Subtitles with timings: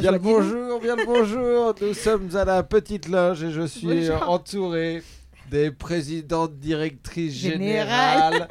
[0.00, 1.74] Bien le bonjour, bien le bonjour.
[1.80, 4.28] Nous sommes à la petite loge et je suis Bonjour.
[4.28, 5.02] entouré
[5.50, 8.46] des présidentes directrices Générales.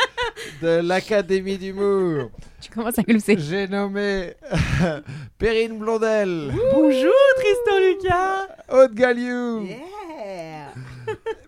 [0.62, 2.30] de l'Académie d'humour.
[2.62, 3.38] Tu commences à glousser.
[3.38, 4.34] J'ai nommé
[5.38, 8.48] Perrine Blondel, Bonjour Tristan Lucas.
[8.70, 9.78] Aude Galliou, Yeah.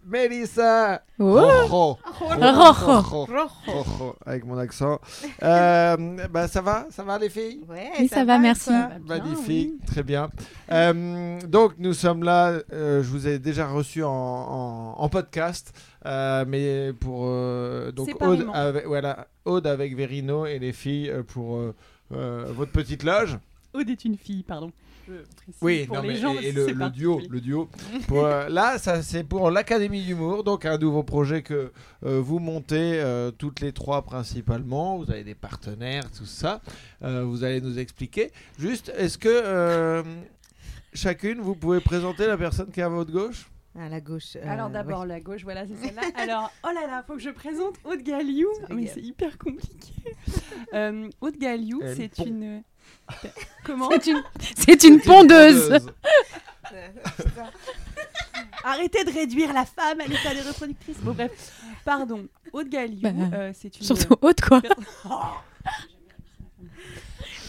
[0.10, 1.98] Mélissa Oh Rojo.
[2.04, 3.02] Rojo.
[3.02, 3.28] Rojo.
[3.68, 5.00] Rojo, avec mon accent.
[5.44, 5.98] Euh,
[6.30, 6.88] bah, ça va?
[6.90, 7.62] Ça va les filles?
[7.70, 8.66] Ouais, Oui, ça va, merci.
[8.70, 8.90] toi?
[9.08, 10.30] Magnifique, très bien.
[10.72, 15.74] Euh, donc nous sommes là, euh, je vous ai déjà reçu en, en- en podcast,
[16.06, 21.58] euh, mais pour euh, donc Aude avec, voilà, Aude avec Verino et les filles pour
[21.58, 21.76] euh,
[22.14, 23.38] euh, votre petite loge.
[23.74, 24.72] Aude est une fille, pardon.
[25.10, 27.68] Je précise Oui, pour non, les mais gens, et, le, duo, le duo.
[28.08, 31.72] Pour, euh, là, ça c'est pour l'Académie d'humour, donc un nouveau projet que
[32.06, 34.98] euh, vous montez euh, toutes les trois principalement.
[34.98, 36.62] Vous avez des partenaires, tout ça.
[37.04, 38.32] Euh, vous allez nous expliquer.
[38.60, 40.04] Juste, est-ce que euh,
[40.94, 43.50] chacune vous pouvez présenter la personne qui est à votre gauche?
[43.80, 44.36] À la gauche.
[44.36, 46.02] euh, Alors d'abord la gauche, voilà, c'est celle-là.
[46.16, 48.50] Alors, oh là là, faut que je présente Aude Galliou.
[48.64, 49.94] Ah, mais c'est hyper compliqué.
[50.74, 52.62] Euh, Aude Galliou, c'est une...
[53.64, 54.24] Comment C'est une,
[54.58, 55.78] c'est une pondeuse.
[58.64, 60.98] Arrêtez de réduire la femme à l'état des reproductrices.
[60.98, 61.32] Bon bref,
[61.86, 62.28] pardon.
[62.54, 63.86] Aude Galliou, Bah, euh, c'est une...
[63.86, 64.62] Surtout haute, quoi.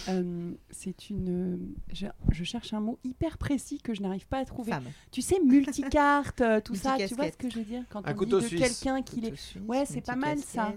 [0.09, 1.75] Euh, c'est une...
[1.93, 4.73] Je, je cherche un mot hyper précis que je n'arrive pas à trouver.
[4.73, 4.85] Femme.
[5.11, 7.83] Tu sais, multicarte, euh, tout ça, tu vois ce que je veux dire?
[7.91, 8.61] Quand Un on dit de suisse.
[8.81, 9.35] quelqu'un qu'il est...
[9.67, 10.73] Ouais, c'est pas mal, ça.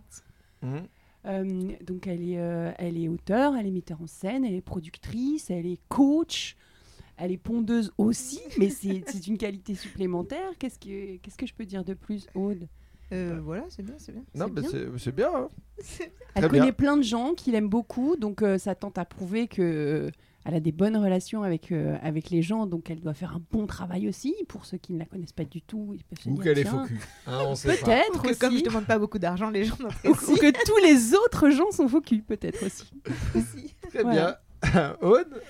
[1.26, 4.62] Euh, donc elle est, euh, elle est auteure, elle est metteur en scène, elle est
[4.62, 6.56] productrice, elle est coach,
[7.18, 10.52] elle est pondeuse aussi, mais c'est une qualité supplémentaire.
[10.60, 12.68] Qu'est-ce que, qu'est-ce que je peux dire de plus, Aude?
[13.12, 14.24] Euh, voilà, c'est bien, c'est bien.
[14.34, 14.70] Non, C'est bien.
[14.72, 15.32] c'est c'est bien.
[15.34, 15.50] hein.
[16.36, 16.72] Elle connaît bien.
[16.74, 20.12] plein de gens qui l'aiment beaucoup, donc euh, ça tente à prouver que euh,
[20.46, 23.42] elle a des bonnes relations avec, euh, avec les gens, donc elle doit faire un
[23.52, 24.36] bon travail aussi.
[24.48, 26.66] Pour ceux qui ne la connaissent pas du tout, ils peuvent se Ou qu'elle est
[26.66, 27.00] faux cul.
[27.28, 27.86] Hein, on sait pas.
[27.86, 28.40] Peut-être Que aussi.
[28.40, 31.72] comme je demande pas beaucoup d'argent, les gens ou, ou que tous les autres gens
[31.72, 32.92] sont faux peut-être aussi.
[33.36, 33.74] aussi.
[33.90, 34.42] Très Voilà.
[34.64, 34.96] bien.
[35.02, 35.42] Aude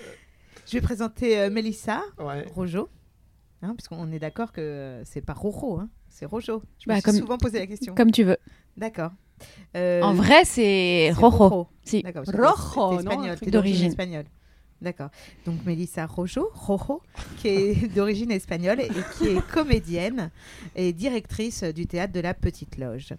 [0.68, 2.46] Je vais présenter euh, Mélissa Ouais.
[2.54, 2.90] Rojo.
[3.62, 6.62] Hein, parce qu'on est d'accord que c'est pas Rojo, hein, c'est Rojo.
[6.80, 7.96] Je me Bah, suis comme- souvent posé la question.
[7.96, 8.38] Comme tu veux.
[8.78, 9.12] D'accord.
[9.76, 11.68] Euh, En vrai, c'est c'est Rojo.
[11.84, 12.04] Si.
[12.06, 13.88] Rojo, espagnol, d'origine.
[13.88, 14.26] espagnole.
[14.84, 15.10] D'accord.
[15.46, 17.02] Donc Mélissa Rojo, Rojo,
[17.38, 20.30] qui est d'origine espagnole et qui est comédienne
[20.76, 23.14] et directrice du théâtre de la Petite Loge.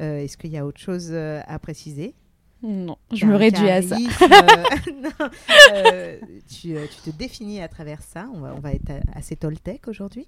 [0.00, 2.14] Euh, Est-ce qu'il y a autre chose euh, à préciser?
[2.62, 3.96] Non, je me réduis à ça.
[3.96, 5.28] euh, non,
[5.74, 6.18] euh,
[6.48, 8.28] tu, tu te définis à travers ça.
[8.34, 10.26] On va, on va être assez toltec aujourd'hui.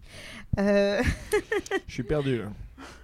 [0.59, 1.03] Euh,
[1.87, 2.41] Je suis perdu.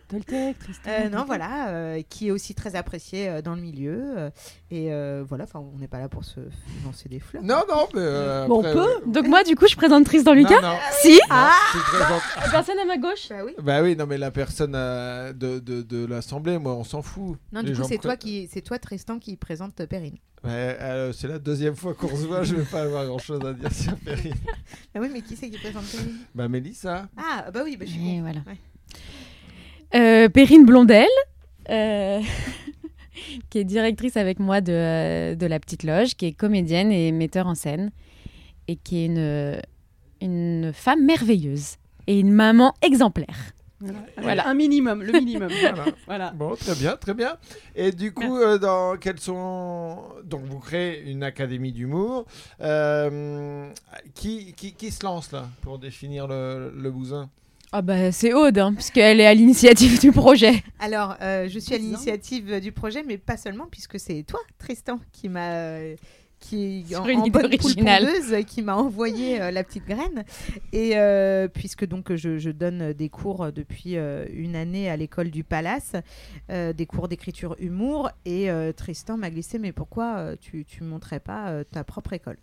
[0.09, 0.91] Toltec, Tristan.
[0.91, 4.19] euh, non, voilà, euh, qui est aussi très apprécié euh, dans le milieu.
[4.19, 4.31] euh,
[4.71, 6.41] et euh, voilà, enfin, on n'est pas là pour se
[6.85, 7.43] lancer des fleurs.
[7.43, 8.01] Non, non, mais.
[8.01, 8.69] euh, Bon, on peut.
[8.79, 10.61] euh, Donc moi, du coup, je présente Tristan Lucas.
[10.61, 10.77] Non, non.
[11.01, 11.19] Si.
[11.31, 13.29] Ah Non, présentes- Personne à ma gauche.
[13.31, 13.53] Bah oui.
[13.63, 17.39] Bah oui, non, mais la personne euh, de, de, de l'Assemblée, moi, on s'en fout.
[17.53, 20.17] Non, Les du coup, c'est pré- toi qui, c'est toi Tristan qui présente Perrine.
[20.47, 23.55] Euh, c'est la deuxième fois qu'on se voit, je vais pas avoir grand chose à
[23.55, 24.35] dire sur Perrine.
[24.95, 26.19] Ah oui, mais qui c'est qui présente Perrine?
[26.35, 27.09] Bah, Mélissa.
[27.17, 28.41] Ah bah oui, bah, je suis Et voilà.
[28.47, 28.59] Ouais.
[29.95, 31.07] Euh, Perrine Blondel,
[31.71, 32.21] euh,
[33.51, 37.13] qui est directrice avec moi de, euh, de la petite loge, qui est comédienne et
[37.13, 37.93] metteur en scène,
[38.67, 39.61] et qui est une,
[40.21, 43.53] une femme merveilleuse et une maman exemplaire.
[43.81, 43.99] Voilà.
[44.17, 44.49] Voilà.
[44.49, 45.51] Un minimum, le minimum.
[45.61, 45.85] Voilà.
[46.07, 46.31] voilà.
[46.31, 47.37] Bon, très bien, très bien.
[47.77, 52.25] Et du coup, euh, dans quels sont donc vous créez une académie d'humour.
[52.61, 53.71] Euh,
[54.15, 57.29] qui, qui qui se lance là pour définir le, le bousin?
[57.77, 60.63] Ah bah c'est Aude, hein, puisqu'elle est à l'initiative du projet.
[60.79, 64.39] Alors, euh, je suis à l'initiative euh, du projet, mais pas seulement, puisque c'est toi,
[64.59, 65.55] Tristan, qui m'a.
[65.55, 65.97] euh,
[66.39, 70.25] qui Sur en, une en idée bonne pondeuse, qui m'a envoyé euh, la petite graine
[70.73, 75.31] et euh, puisque donc je, je donne des cours depuis euh, une année à l'école
[75.31, 75.95] du Palace
[76.51, 80.85] euh, des cours d'écriture humour et euh, Tristan m'a glissé mais pourquoi euh, tu tu
[80.85, 82.37] montrais pas euh, ta propre école?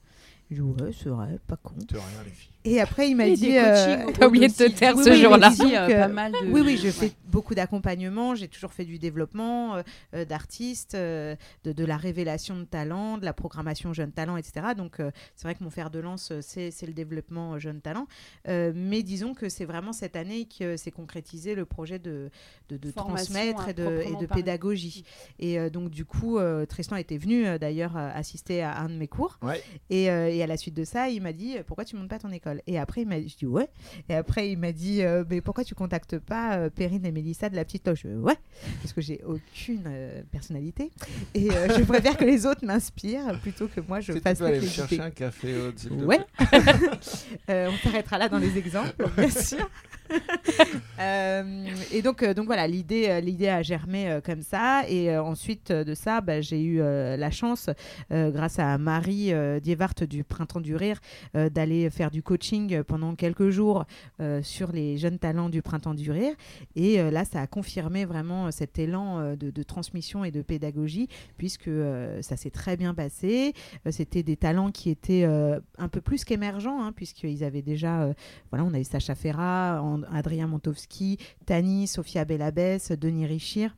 [0.49, 2.49] Je ouais c'est vrai pas con De rien les filles.
[2.65, 5.49] Et après il m'a dit euh, T'as oublié de te taire Oui, ce oui, jour-là.
[5.49, 6.51] de...
[6.51, 6.91] Oui, oui, je Ouais.
[6.91, 9.81] fais beaucoup d'accompagnement, j'ai toujours fait du développement euh,
[10.13, 14.67] euh, d'artistes, euh, de, de la révélation de talents, de la programmation jeunes talents, etc.
[14.75, 18.07] Donc, euh, c'est vrai que mon fer de lance, c'est le développement jeunes talents.
[18.49, 22.29] Euh, mais disons que c'est vraiment cette année que s'est concrétisé le projet de,
[22.67, 25.05] de, de Formation transmettre et de, et pédagogie.
[25.39, 29.07] Et euh, donc, du coup, euh, Tristan était venu d'ailleurs assister à un de mes
[29.07, 29.39] cours.
[29.41, 29.63] Ouais.
[29.89, 32.19] Et, euh, et à la suite de ça, il m'a dit Pourquoi tu montes pas
[32.19, 32.50] ton école?
[32.53, 32.61] L'école.
[32.67, 33.67] Et après, il m'a dit, ouais.
[34.09, 37.49] Et après, il m'a dit, euh, mais pourquoi tu contactes pas euh, Perrine et Mélissa
[37.49, 38.05] de la petite loge?
[38.05, 38.35] Ouais,
[38.81, 40.91] parce que j'ai aucune euh, personnalité.
[41.33, 44.99] Et euh, je préfère que les autres m'inspirent plutôt que moi je fasse les chercher
[45.01, 45.55] un café,
[45.91, 46.19] Ouais.
[47.47, 49.69] on s'arrêtera là dans les exemples, bien sûr.
[50.99, 54.83] Euh, et donc, euh, donc voilà, l'idée, euh, l'idée a germé comme ça.
[54.87, 57.69] Et ensuite de ça, bah, j'ai eu la chance,
[58.09, 60.99] grâce à Marie Dievart du Printemps du Rire,
[61.33, 63.85] d'aller faire du coaching pendant quelques jours
[64.41, 66.33] sur les jeunes talents du Printemps du Rire.
[66.75, 71.71] Et là, ça a confirmé vraiment cet élan de, transmission et de pédagogie, puisque
[72.21, 73.53] ça s'est très bien passé.
[73.89, 78.09] C'était des talents qui étaient un peu plus qu'émergents, hein, puisqu'ils avaient déjà,
[78.51, 83.75] voilà, on avait Sacha Ferra, An- Adrien Montowski, Tani, Sophia Bellabès, Denis Richir.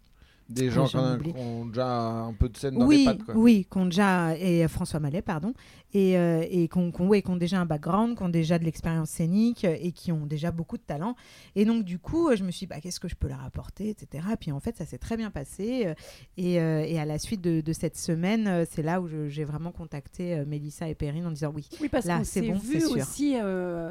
[0.49, 1.33] Des gens j'en quand même oublie.
[1.33, 3.23] qui ont déjà un peu de scène dans oui, les pattes.
[3.23, 3.35] Quoi.
[3.37, 5.53] oui, qui ont déjà, et euh, François Mallet, pardon,
[5.93, 8.65] et, euh, et qui ont, ouais, qui ont déjà un background, qui ont déjà de
[8.65, 11.15] l'expérience scénique et qui ont déjà beaucoup de talent.
[11.55, 13.89] Et donc, du coup, je me suis dit, bah, qu'est-ce que je peux leur apporter,
[13.89, 14.25] etc.
[14.33, 15.85] Et puis, en fait, ça s'est très bien passé.
[15.87, 15.93] euh,
[16.35, 19.71] Et, euh, et à la suite de, de cette semaine, c'est là où j'ai vraiment
[19.71, 22.97] contacté Mélissa et Perrine en disant, oui, Oui, parce Là, c'est bon, vu c'est sûr.
[22.97, 23.89] aussi euh,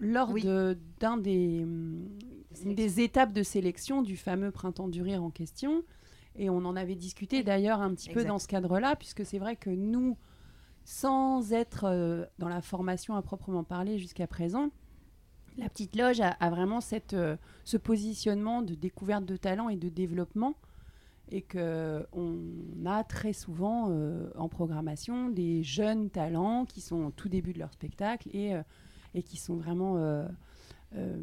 [0.00, 0.42] lors Oui.
[0.42, 1.66] de- d'un des,
[2.64, 5.82] des étapes de sélection du fameux Printemps du Rire en question.
[6.36, 9.54] Et on en avait discuté d'ailleurs un petit peu dans ce cadre-là, puisque c'est vrai
[9.56, 10.16] que nous,
[10.84, 14.70] sans être euh, dans la formation à proprement parler jusqu'à présent,
[15.58, 19.76] la petite loge a, a vraiment cette, euh, ce positionnement de découverte de talent et
[19.76, 20.54] de développement
[21.30, 22.36] et que on
[22.86, 27.58] a très souvent euh, en programmation des jeunes talents qui sont au tout début de
[27.58, 28.54] leur spectacle et,
[29.14, 30.26] et qui sont vraiment euh,
[30.96, 31.16] euh,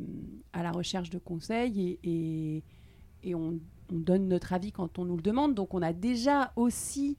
[0.53, 2.63] à la recherche de conseils et, et,
[3.23, 3.59] et on,
[3.91, 5.55] on donne notre avis quand on nous le demande.
[5.55, 7.17] Donc on a déjà aussi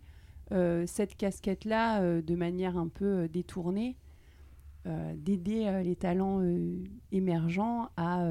[0.53, 3.97] euh, cette casquette-là de manière un peu détournée
[4.87, 6.77] euh, d'aider euh, les talents euh,
[7.13, 8.25] émergents à,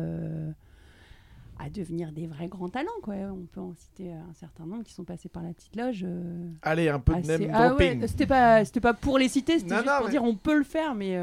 [1.60, 2.90] à devenir des vrais grands talents.
[3.04, 3.16] Quoi.
[3.32, 6.06] On peut en citer un certain nombre qui sont passés par la petite loge.
[6.62, 9.76] Allez, un peu de name Ah ouais, c'était pas, c'était pas pour les citer, c'était
[9.76, 11.16] juste non, pour mais- dire on peut le faire, mais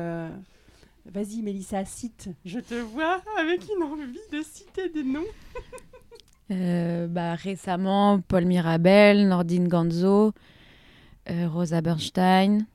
[1.12, 2.28] vas-y Mélissa, cite.
[2.44, 5.24] Je te vois avec une envie de citer des noms.
[6.52, 10.32] Euh, bah, récemment, Paul Mirabel, Nordine Ganzo,
[11.28, 12.66] euh, Rosa Bernstein,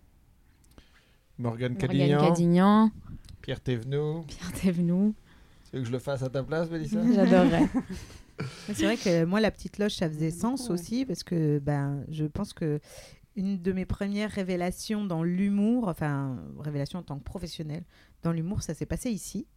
[1.37, 2.91] Morgane Cadignan, Cadignan,
[3.41, 4.25] Pierre Thévenoud.
[4.27, 5.13] Pierre Thévenoud.
[5.69, 6.99] Tu veux que je le fasse à ta place, Mélissa?
[7.15, 7.69] J'adorerais.
[8.73, 12.25] C'est vrai que moi, la petite loge, ça faisait sens aussi parce que ben, je
[12.25, 12.79] pense que
[13.35, 17.83] une de mes premières révélations dans l'humour, enfin, révélation en tant que professionnelle
[18.23, 19.47] dans l'humour, ça s'est passé ici.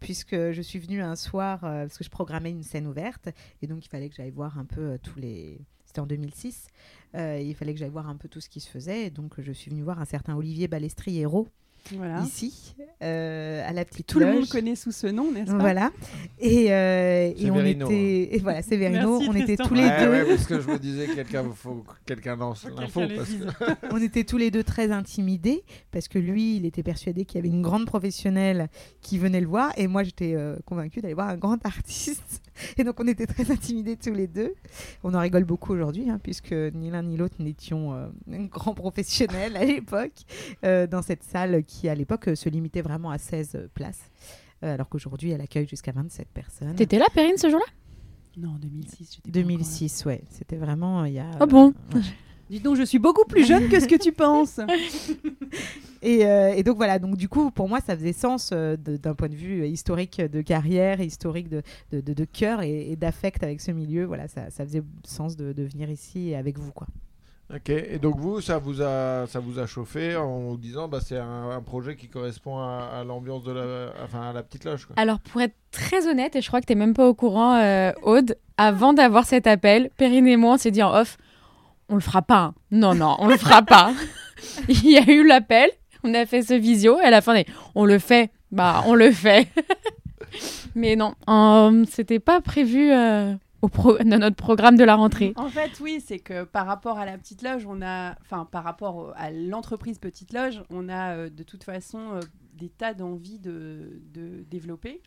[0.00, 3.30] Puisque je suis venue un soir, euh, parce que je programmais une scène ouverte,
[3.62, 5.58] et donc il fallait que j'aille voir un peu euh, tous les.
[5.86, 6.66] C'était en 2006.
[7.14, 9.06] euh, il fallait que j'aille voir un peu tout ce qui se faisait.
[9.06, 11.48] Et donc je suis venue voir un certain Olivier Balestri héros
[11.94, 12.20] Voilà.
[12.22, 15.90] ici, euh, à la petite Tout le monde connaît sous ce nom, n'est-ce pas Voilà.
[16.38, 18.34] Et, euh, et on était.
[18.34, 19.18] Et voilà, Séverino.
[19.18, 20.10] Merci, on était tous les ouais, deux.
[20.10, 24.00] ouais, parce que je me disais quelqu'un faut que quelqu'un lance l'info parce que On
[24.00, 27.54] était tous les deux très intimidés parce que lui, il était persuadé qu'il y avait
[27.54, 28.68] une grande professionnelle
[29.00, 32.42] qui venait le voir et moi, j'étais euh, convaincue d'aller voir un grand artiste.
[32.78, 34.54] Et donc, on était très intimidés tous les deux.
[35.04, 38.74] On en rigole beaucoup aujourd'hui hein, puisque ni l'un ni l'autre n'étions euh, un grand
[38.74, 40.12] professionnel à l'époque
[40.64, 44.10] euh, dans cette salle qui, à l'époque, se limitait vraiment à 16 places.
[44.62, 46.74] Euh, alors qu'aujourd'hui, elle accueille jusqu'à 27 personnes.
[46.74, 47.66] T'étais là, Perrine, ce jour-là?
[48.38, 49.18] Non, 2006.
[49.18, 49.32] encore là.
[49.32, 50.22] 2006, ouais.
[50.30, 51.30] C'était vraiment euh, il y a.
[51.40, 51.72] Ah bon?
[51.94, 52.00] ouais.
[52.48, 54.60] Dis donc, je suis beaucoup plus jeune que ce que tu penses.
[56.02, 59.14] Et, euh, et donc voilà, donc du coup, pour moi, ça faisait sens euh, d'un
[59.14, 63.42] point de vue historique de carrière, historique de, de, de, de cœur et, et d'affect
[63.42, 64.04] avec ce milieu.
[64.04, 66.86] Voilà, ça, ça faisait sens de, de venir ici avec vous, quoi.
[67.52, 70.98] Ok, et donc vous, ça vous a, ça vous a chauffé en vous disant, bah,
[71.00, 74.64] c'est un, un projet qui correspond à, à l'ambiance de la, enfin, à la petite
[74.64, 74.84] loge.
[74.86, 74.94] Quoi.
[74.98, 77.92] Alors, pour être très honnête, et je crois que t'es même pas au courant, euh,
[78.02, 81.16] Aude, avant d'avoir cet appel, Perrine et moi, on s'est dit en off,
[81.88, 82.40] on le fera pas.
[82.42, 82.54] hein.
[82.70, 83.92] Non, non, on le fera pas.
[84.68, 85.70] Il y a eu l'appel,
[86.04, 87.42] on a fait ce visio, et à la fin,
[87.74, 88.30] on le fait.
[88.52, 89.48] Bah, on le fait.
[90.74, 95.32] Mais non, euh, c'était pas prévu euh, au pro- dans notre programme de la rentrée.
[95.36, 98.62] En fait, oui, c'est que par rapport à la petite loge, on a, enfin, par
[98.64, 102.20] rapport à l'entreprise petite loge, on a euh, de toute façon euh,
[102.54, 105.00] des tas d'envies de, de développer.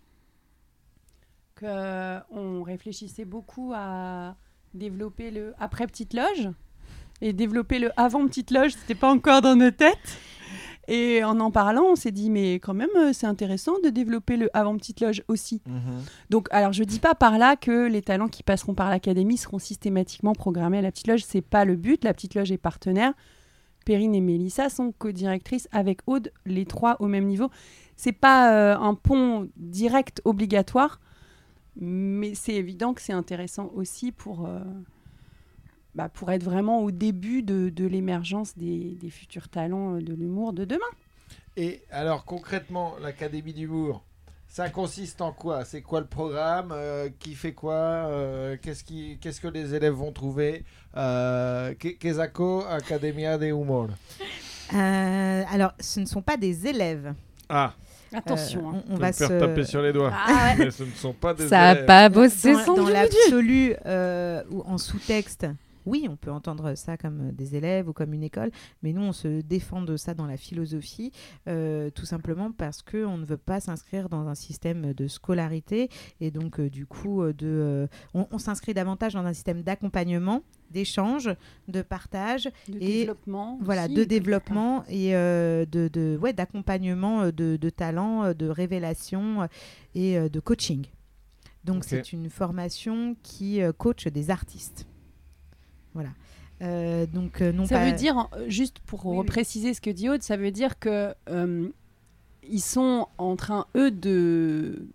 [1.55, 4.35] Que on réfléchissait beaucoup à
[4.73, 6.49] développer le après petite loge
[7.21, 10.17] et développer le avant petite loge, c'était pas encore dans nos têtes.
[10.87, 14.37] Et en en parlant, on s'est dit mais quand même euh, c'est intéressant de développer
[14.37, 15.61] le avant petite loge aussi.
[16.31, 19.59] Donc, alors, je dis pas par là que les talents qui passeront par l'académie seront
[19.59, 21.23] systématiquement programmés à la petite loge.
[21.23, 22.03] C'est pas le but.
[22.03, 23.13] La petite loge est partenaire.
[23.85, 27.49] Perrine et Mélissa sont co-directrices avec Aude, les trois au même niveau.
[27.95, 30.99] c'est pas euh, un pont direct obligatoire,
[31.75, 34.59] mais c'est évident que c'est intéressant aussi pour, euh,
[35.95, 40.13] bah, pour être vraiment au début de, de l'émergence des, des futurs talents euh, de
[40.13, 40.79] l'humour de demain.
[41.57, 44.03] Et alors concrètement, l'Académie d'humour,
[44.47, 45.65] ça consiste en quoi?
[45.65, 46.71] C'est quoi le programme?
[46.71, 47.73] Euh, Qui fait quoi?
[47.73, 50.63] Euh, Qu'est-ce qui- qu'est-ce que les élèves vont trouver?
[50.97, 53.89] Euh, que- Kezako Academia de Humor.
[54.73, 57.13] Euh, alors, ce ne sont pas des élèves.
[57.49, 57.73] Ah,
[58.13, 58.69] Attention.
[58.69, 58.83] Euh, hein.
[58.89, 59.23] on, on va se...
[59.25, 60.11] taper sur les doigts.
[60.13, 60.65] Ah ouais.
[60.65, 61.85] Mais ce ne sont pas des Ça a élèves.
[61.85, 65.45] pas bossé dans, son dans l'absolu euh, ou en sous-texte,
[65.89, 68.51] oui, on peut entendre ça comme des élèves ou comme une école,
[68.83, 71.11] mais nous, on se défend de ça dans la philosophie,
[71.47, 75.89] euh, tout simplement parce qu'on ne veut pas s'inscrire dans un système de scolarité
[76.21, 79.63] et donc, euh, du coup, euh, de, euh, on, on s'inscrit davantage dans un système
[79.63, 81.29] d'accompagnement, d'échange,
[81.67, 83.57] de partage, De et développement.
[83.61, 88.33] voilà, aussi, de développement et euh, de, de- ouais, d'accompagnement euh, de, de talent, euh,
[88.33, 89.47] de révélation euh,
[89.95, 90.85] et euh, de coaching.
[91.65, 94.87] Donc c'est une formation qui euh, coach des artistes.
[95.93, 96.09] Voilà.
[96.61, 97.85] Euh, donc euh, non Ça pas...
[97.85, 99.17] veut dire, euh, juste pour Oui, oui.
[99.19, 101.69] repréciser ce que dit Aude, ça veut dire que euh,
[102.43, 104.87] ils sont en train, eux, de,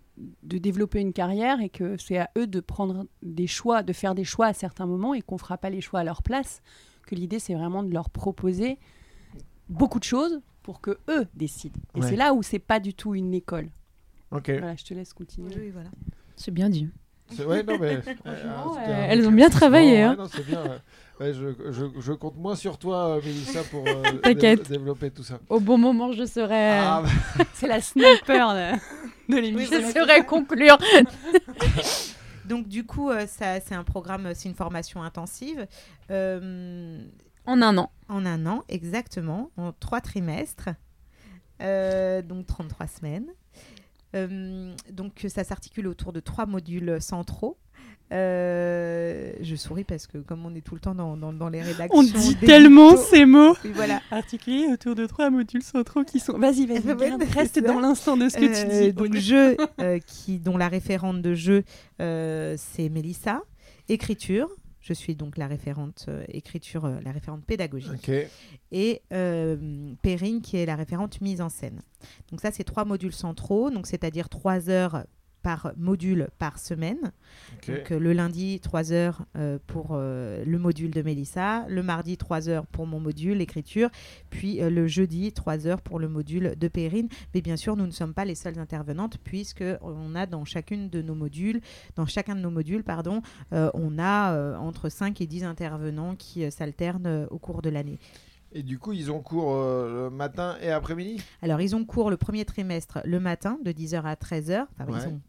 [0.43, 4.13] de développer une carrière et que c'est à eux de prendre des choix, de faire
[4.13, 6.61] des choix à certains moments et qu'on ne fera pas les choix à leur place.
[7.07, 8.77] Que l'idée, c'est vraiment de leur proposer
[9.69, 11.79] beaucoup de choses pour que eux décident.
[11.95, 12.09] Et Ouais.
[12.09, 13.69] c'est là où c'est pas du tout une école.
[14.31, 14.49] Ok.
[14.49, 15.49] Voilà, je te laisse continuer.
[15.55, 15.89] Oui, oui, voilà.
[16.35, 16.89] C'est bien dit.
[17.31, 20.15] C'est- Ouais, non, mais, Franchement, euh, euh, elles ont bien travaillé, Ouais, hein.
[20.17, 20.61] non, c'est bien.
[20.63, 20.77] ouais.
[21.19, 25.23] Ouais, je, je, je compte moins sur toi, euh, Mélissa, pour euh, dé- développer tout
[25.23, 25.39] ça.
[25.49, 26.71] Au bon moment, je serai.
[26.79, 27.03] Ah,
[27.37, 29.79] bah, C'est la sniper de, de l'émission.
[29.79, 30.77] je serai conclure.
[32.45, 35.65] Donc du coup, euh, c'est un programme, c'est une formation intensive.
[36.11, 36.99] euh,
[37.45, 37.91] En un an.
[38.09, 40.69] en un an, exactement, en trois trimestres,
[41.61, 43.27] euh, donc 33 semaines.
[44.15, 47.57] Euh, donc ça s'articule autour de trois modules centraux.
[48.13, 51.61] Euh, je souris parce que comme on est tout le temps dans, dans- dans les
[51.63, 53.55] rédactions, On dit tellement ces mots.
[53.63, 53.99] Oui, voilà.
[54.11, 56.37] Articulés autour de trois modules centraux qui sont.
[56.37, 56.79] Vas-y, Ouais,
[57.33, 58.93] reste dans l'instant de ce que tu Euh, dis.
[58.93, 61.63] donc jeu, euh, qui, dont la référente de jeu,
[61.99, 63.41] c'est Mélissa.
[63.89, 64.49] Écriture,
[64.85, 68.11] je suis donc la référente euh, écriture, euh, la référente pédagogique.
[68.71, 71.81] et euh, Perrine qui est la référente mise en scène.
[72.29, 75.05] Donc ça, c'est trois modules centraux, donc c'est-à-dire trois heures
[75.45, 77.11] par module par semaine.
[77.67, 82.17] Donc euh, le lundi, trois heures euh, pour euh, le module de Mélissa, le mardi,
[82.17, 83.91] trois heures pour mon module l'écriture,
[84.31, 87.09] puis le jeudi, trois heures pour le module de Perrine.
[87.35, 90.89] Mais bien sûr, nous ne sommes pas les seules intervenantes puisque on a dans chacune
[90.89, 91.61] de nos modules,
[91.95, 93.21] dans chacun de nos modules, pardon,
[93.51, 97.99] on a entre 5 et 10 intervenants qui s'alternent au cours de l'année.
[98.55, 101.21] Et du coup, ils ont cours euh, le matin et après-midi?
[101.41, 104.65] Alors, ils ont cours le premier trimestre le matin de 10h à 13h.
[104.79, 104.99] Enfin, Ouais.
[105.01, 105.19] ils ont,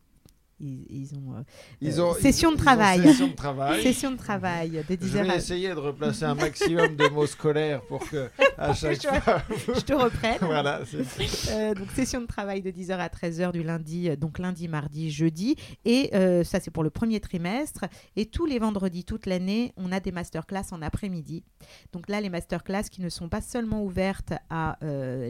[0.58, 1.42] ils, ils ont, euh,
[1.80, 3.02] Ils Euh, ont session de ils ont travail.
[3.02, 3.82] session de travail.
[3.82, 5.36] session de travail de Je 10h vais à...
[5.36, 9.42] essayer de replacer un maximum de mots scolaires pour que à chaque je- fois.
[9.75, 10.38] Je te reprenne.
[10.40, 10.80] voilà.
[11.50, 15.10] Euh, donc, session de travail de 10h à 13h du lundi, euh, donc lundi, mardi,
[15.10, 15.56] jeudi.
[15.84, 17.84] Et euh, ça, c'est pour le premier trimestre.
[18.16, 21.44] Et tous les vendredis, toute l'année, on a des masterclass en après-midi.
[21.92, 24.78] Donc là, les masterclass qui ne sont pas seulement ouvertes à,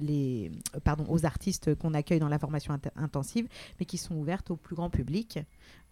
[0.01, 0.53] les,
[0.85, 3.49] pardon, aux artistes qu'on accueille dans la formation int- intensive,
[3.81, 5.16] mais qui sont ouvertes au plus grand public.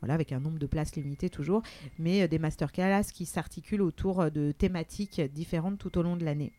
[0.00, 1.62] Voilà, avec un nombre de places limité toujours,
[1.98, 6.24] mais euh, des masterclass qui s'articulent autour euh, de thématiques différentes tout au long de
[6.24, 6.52] l'année.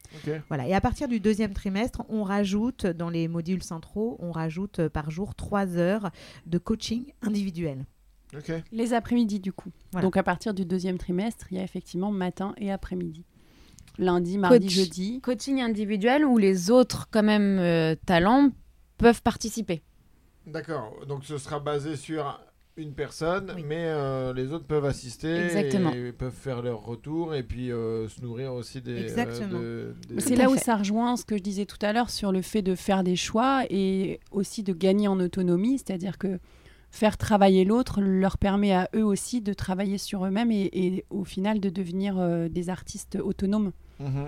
[0.47, 0.67] Voilà.
[0.67, 4.89] Et à partir du deuxième trimestre, on rajoute dans les modules centraux, on rajoute euh,
[4.89, 6.09] par jour trois heures
[6.47, 7.85] de coaching individuel.
[8.71, 9.71] Les après-midi, du coup.
[9.91, 10.05] Voilà.
[10.05, 13.23] Donc, à partir du deuxième trimestre, il y a effectivement matin et après-midi.
[13.97, 14.73] Lundi, mardi, Coach.
[14.73, 15.21] jeudi.
[15.21, 18.49] Coaching individuel où les autres, quand même, euh, talents
[18.97, 19.83] peuvent participer.
[20.47, 21.05] D'accord.
[21.07, 22.39] Donc ce sera basé sur
[22.77, 23.63] une personne, Oui.
[23.65, 25.91] mais euh, les autres peuvent assister Exactement.
[25.93, 28.91] et peuvent faire leur retour et puis euh, se nourrir aussi des.
[28.99, 29.59] euh, Exactement.
[29.59, 32.31] de- des- C'est là où ça rejoint ce que je disais tout à l'heure sur
[32.33, 36.37] le fait de faire des choix et aussi de gagner en autonomie, c'est-à-dire que
[36.91, 41.23] faire travailler l'autre leur permet à eux aussi de travailler sur eux-mêmes et, et au
[41.23, 43.71] final de devenir euh, des artistes autonomes.
[44.01, 44.25] Mhm.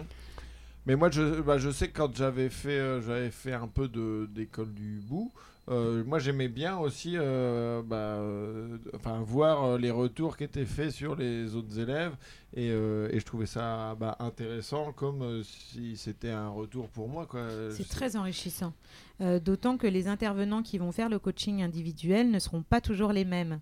[0.85, 3.89] Mais moi, je, bah, je sais que quand j'avais fait, euh, j'avais fait un peu
[4.29, 5.33] d'école du bout,
[5.69, 10.91] euh, moi j'aimais bien aussi euh, bah, euh, enfin, voir les retours qui étaient faits
[10.91, 12.15] sur les autres élèves
[12.55, 17.27] et, et je trouvais ça bah, intéressant comme si c'était un retour pour moi.
[17.71, 18.74] C'est très enrichissant.
[19.19, 23.25] D'autant que les intervenants qui vont faire le coaching individuel ne seront pas toujours les
[23.25, 23.59] mêmes.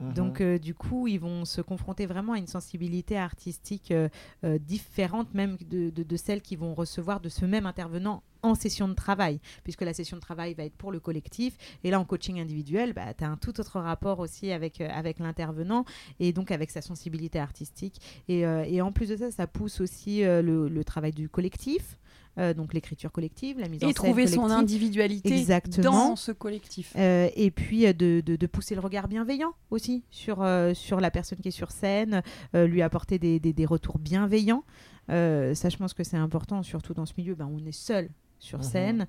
[0.00, 0.12] Mhm.
[0.14, 4.08] Donc, euh, du coup, ils vont se confronter vraiment à une sensibilité artistique euh,
[4.44, 8.54] euh, différente même de, de- de celle qu'ils vont recevoir de ce même intervenant en
[8.54, 11.56] session de travail, puisque la session de travail va être pour le collectif.
[11.82, 14.88] Et là, en coaching individuel, bah, tu as un tout autre rapport aussi avec, euh,
[14.92, 15.84] avec l'intervenant
[16.20, 18.00] et donc avec sa sensibilité artistique.
[18.28, 21.28] Et, euh, et en plus de ça, ça pousse aussi euh, le, le travail du
[21.28, 21.96] collectif.
[22.38, 26.08] Euh, donc l'écriture collective, la mise en Et scène trouver son individualité Exactement.
[26.10, 26.92] dans ce collectif.
[26.96, 31.00] Euh, et puis euh, de, de- de pousser le regard bienveillant aussi sur, euh, sur
[31.00, 32.22] la personne qui est sur scène,
[32.54, 34.64] euh, lui apporter des, des- des retours bienveillants.
[35.10, 38.08] Euh, ça, je pense que c'est important, surtout dans ce milieu, ben, on est seul
[38.38, 38.64] sur Mhm.
[38.64, 39.06] scène.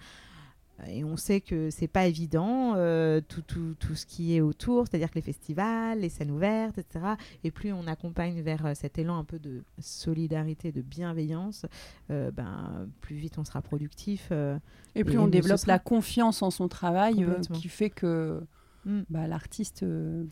[0.87, 4.85] Et on sait que c'est pas évident, euh, tout, tout, tout ce qui est autour,
[4.87, 7.05] c'est-à-dire que les festivals, les scènes ouvertes, etc.
[7.43, 11.65] Et plus on accompagne vers euh, cet élan un peu de solidarité, de bienveillance,
[12.11, 14.27] euh, ben, plus vite on sera productif.
[14.31, 14.57] euh,
[14.95, 15.73] Et plus Et on développe sera.
[15.73, 18.41] la confiance en son travail euh, qui fait que
[18.87, 19.01] Mm.
[19.09, 20.23] bah, l'artiste euh,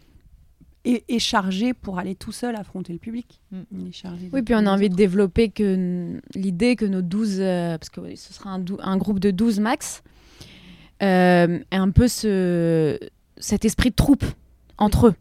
[0.85, 3.41] est, est chargé pour aller tout seul affronter le public.
[3.51, 3.61] Mm.
[3.71, 7.37] Il est chargé Oui, puis on a envie de développer que l'idée que nos 12,
[7.39, 10.03] euh, parce que ce sera un, groupe de 12 max,
[11.01, 12.97] un peu ce,
[13.37, 14.25] cet esprit de troupe
[14.77, 15.15] entre eux.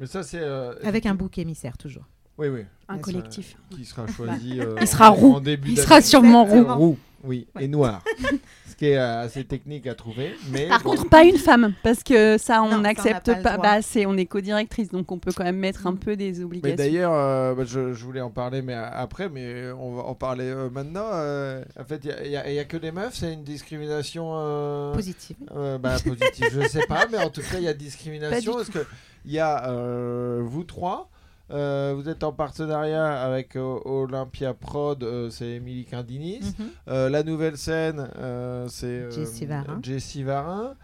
[0.00, 0.40] Mais ça, c'est.
[0.40, 2.04] euh, avec un bouc émissaire, toujours.
[2.38, 2.60] Oui, oui.
[2.88, 3.56] un collectif.
[3.70, 4.60] Qui sera choisi.
[4.60, 5.32] euh, Il sera en- roux.
[5.34, 6.64] en début Il sera sûrement roux.
[6.74, 6.98] Roux.
[7.22, 7.64] Oui, Ouais.
[7.64, 8.02] et noir.
[8.68, 10.34] Ce qui est euh, assez technique à trouver.
[10.50, 10.90] Mais Par bon.
[10.90, 13.56] contre, pas une femme, parce que ça, on n'accepte pas.
[13.56, 15.98] Bah, c'est, on est co-directrice, donc on peut quand même mettre un Mm.
[15.98, 16.76] peu des Mais obligations.
[16.76, 20.14] d'ailleurs, euh, bah, je, je voulais en parler mais a- après, mais on va en
[20.16, 21.08] parler euh, maintenant.
[21.12, 24.92] euh, en fait, il n'y a, y a que des meufs, c'est une discrimination euh,
[24.92, 25.36] Positif.
[25.56, 28.54] euh, bah, positive, je ne sais pas, mais en tout cas, il y a discrimination.
[28.56, 28.84] Parce que
[29.24, 31.08] il y a euh, vous trois,
[31.54, 36.40] euh, vous êtes en partenariat avec euh, Olympia Prod, euh, c'est Émilie Candinis.
[36.58, 36.66] Mhm.
[36.88, 39.78] Euh, la nouvelle scène, euh, c'est euh, Jessie Varin.
[39.82, 40.74] Jessie Varin.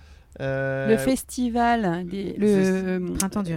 [0.40, 3.52] Euh, Le festival, des- le Printemps du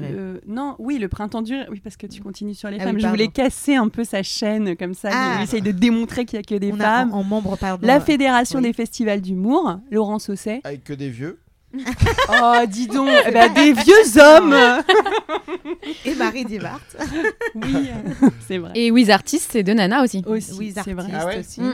[0.47, 1.67] non, oui, le printemps du rire.
[1.69, 2.95] Oui, parce que tu continues sur les Ah femmes.
[2.95, 5.09] oui, je voulais casser un peu sa chaîne comme ça.
[5.13, 5.35] Ah.
[5.39, 7.13] Il essaye de démontrer qu'il y a que des On a femmes.
[7.13, 7.85] en, en membre, pardon.
[7.85, 8.65] La fédération oui.
[8.65, 10.61] des festivals d'humour, Laurent Sausset.
[10.63, 11.39] Avec que des vieux.
[12.29, 14.55] Oh, dis donc, eh ben, des vieux hommes.
[16.05, 16.79] Et Marie Divart.
[17.55, 18.71] oui, euh, c'est vrai.
[18.75, 20.23] Et Wiz Artist, c'est de Nana aussi.
[20.25, 21.07] Aussi, Oui, c'est vrai.
[21.13, 21.61] Ah ouais aussi.
[21.61, 21.73] Euh,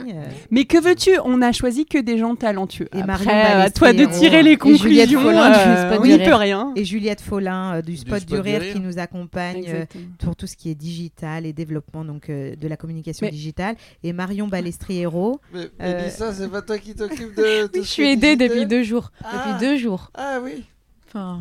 [0.50, 1.10] Mais que veux-tu?
[1.24, 2.88] On a choisi que des gens talentueux.
[2.94, 5.20] Et Après, Marion euh, à toi de tirer les et conclusions.
[5.20, 6.24] On n'y Rire.
[6.28, 6.72] peut rien.
[6.76, 9.84] Et Juliette Follin euh, du, Spot du, Rire, qui nous accompagne euh,
[10.18, 13.76] pour tout ce qui est digital et développement donc euh, de la communication Mais- digitale.
[14.02, 15.40] Et Marion Balestriero.
[15.52, 17.66] Mais, Euh, Mélissa, c'est pas toi qui t'occupes de.
[17.66, 19.10] tout Oui, je suis aidée depuis deux jours.
[19.22, 19.28] Ah.
[19.54, 19.89] Depuis deux jours.
[20.14, 20.64] Ah oui.
[21.08, 21.40] Enfin,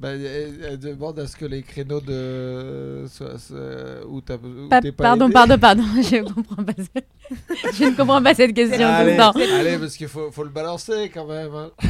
[0.00, 3.04] Bah, elle, elle demande à ce que les créneaux de.
[3.08, 5.32] soient- soient- où t'as où pas- t'es pas pardon, aidé.
[5.34, 6.72] pardon, pardon, je comprends pas.
[6.78, 8.86] ce- je ne comprends pas cette question.
[8.86, 9.56] Allez, tout le temps.
[9.58, 11.52] allez, parce qu'il faut, faut le balancer quand même.
[11.54, 11.70] hein.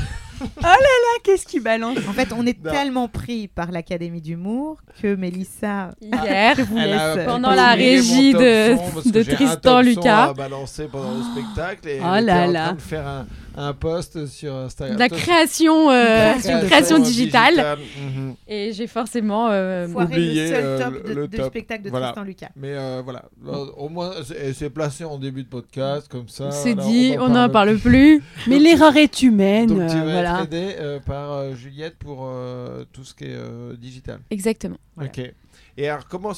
[0.63, 0.77] Ah,
[1.25, 1.99] qu'est-ce qui balance?
[2.09, 2.71] En fait, on est Non.
[2.71, 7.17] tellement pris par l'Académie d'humour que Mélissa Hier, a.
[7.25, 10.27] Pendant la régie de- Tristan Lucas.
[10.29, 12.65] à balancer pendant le spectacle et Oh là en là.
[12.67, 13.27] train de faire un,
[13.61, 14.97] un post sur Instagram.
[14.97, 17.79] de la création, euh, création création digitale.
[17.99, 18.35] mhm.
[18.47, 19.49] Et j'ai forcément.
[19.51, 21.47] euh, Foiré oublié, le seul euh, top de, le de top.
[21.47, 22.07] spectacle de Voilà.
[22.09, 22.49] Tristan Lucas.
[22.57, 24.13] Mais euh, voilà, Euh, au moins
[24.55, 26.51] c'est placé en début de podcast comme ça.
[26.51, 28.23] c'est dit, on n'en parle plus.
[28.47, 29.67] Mais l'erreur est humaine.
[29.67, 30.35] Donc euh, tu vas voilà.
[30.35, 34.21] être aidé euh, par euh, Juliette pour euh, tout ce qui est euh, digital.
[34.31, 34.77] Exactement.
[34.97, 35.11] Voilà.
[35.11, 35.33] Ok.
[35.79, 36.33] Et alors comment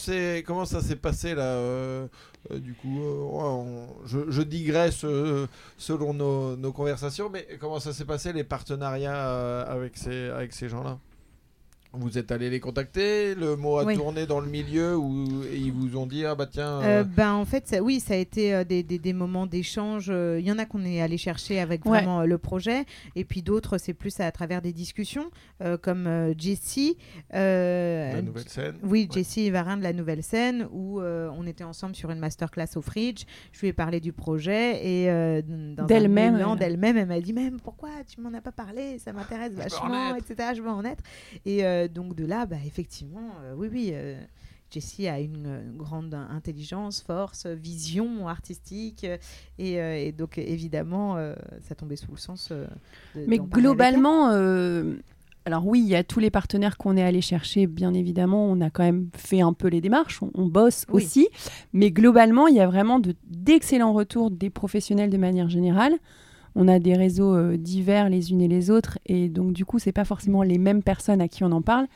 [0.44, 2.06] comment ça s'est passé là euh,
[2.50, 5.06] euh, Du coup, euh, je, digresse
[5.78, 10.98] selon nos, conversations, mais comment ça s'est passé les partenariats avec ces avec ces gens-là?
[11.92, 13.96] Vous êtes allé les contacter Le mot a Oui.
[13.96, 14.96] tourné dans le milieu
[15.52, 16.80] et ils vous ont dit ah bah tiens.
[16.82, 19.46] Euh, euh, ben, en fait, ça- oui, ça a été euh, des, des- des moments
[19.46, 20.06] d'échange.
[20.08, 21.98] euh, Il y en a qu'on est allé chercher avec Ouais.
[21.98, 22.84] vraiment euh, le projet,
[23.16, 25.30] et puis d'autres, c'est plus à, travers des discussions,
[25.62, 26.96] euh, comme euh, Jessie.
[27.34, 28.76] euh, la nouvelle scène.
[28.84, 29.14] Oui, Ouais.
[29.14, 32.82] Jessie Varin de la nouvelle scène, où euh, on était ensemble sur une masterclass au
[32.82, 33.24] Fridge.
[33.52, 35.42] Je lui ai parlé du projet et euh,
[35.88, 36.58] D'elle-même, elle.
[36.58, 40.50] d'elle-même, elle m'a dit même pourquoi tu m'en as pas parlé, ça m'intéresse vachement, etc.
[40.56, 41.02] Je veux en être.
[41.46, 43.90] Et euh, donc de là, bah, effectivement, euh, oui, oui.
[43.92, 44.20] euh,
[44.72, 49.04] Jessie a une grande intelligence, force, vision artistique
[49.58, 51.16] et, et donc évidemment
[51.62, 52.50] ça tombait sous le sens.
[52.52, 54.28] de- Mais globalement,
[55.46, 58.46] alors oui, il y a tous les partenaires qu'on est allé chercher, bien évidemment.
[58.46, 61.02] On a quand même fait un peu les démarches, on, on bosse Oui.
[61.02, 61.28] aussi.
[61.72, 65.94] Mais globalement, il y a vraiment de- d'excellents retours des professionnels de manière générale.
[66.56, 69.78] On a des réseaux euh, divers les unes et les autres, et donc du coup,
[69.78, 71.86] c'est pas forcément les mêmes personnes à qui on en parle.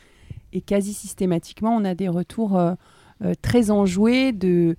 [0.53, 2.75] Et quasi systématiquement, on a des retours euh,
[3.25, 4.33] euh, très enjoués.
[4.33, 4.77] De...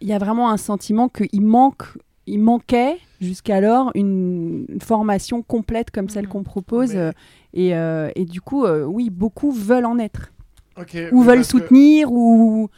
[0.00, 1.84] Il y a vraiment un sentiment qu'il manque
[2.28, 6.30] il manquait jusqu'alors une, une formation complète comme celle Mhm.
[6.30, 6.92] qu'on propose.
[6.94, 7.12] Mais- euh,
[7.54, 10.32] et, euh, et du coup, euh, oui, beaucoup veulent en être.
[11.12, 12.68] Ou veulent que- soutenir, ou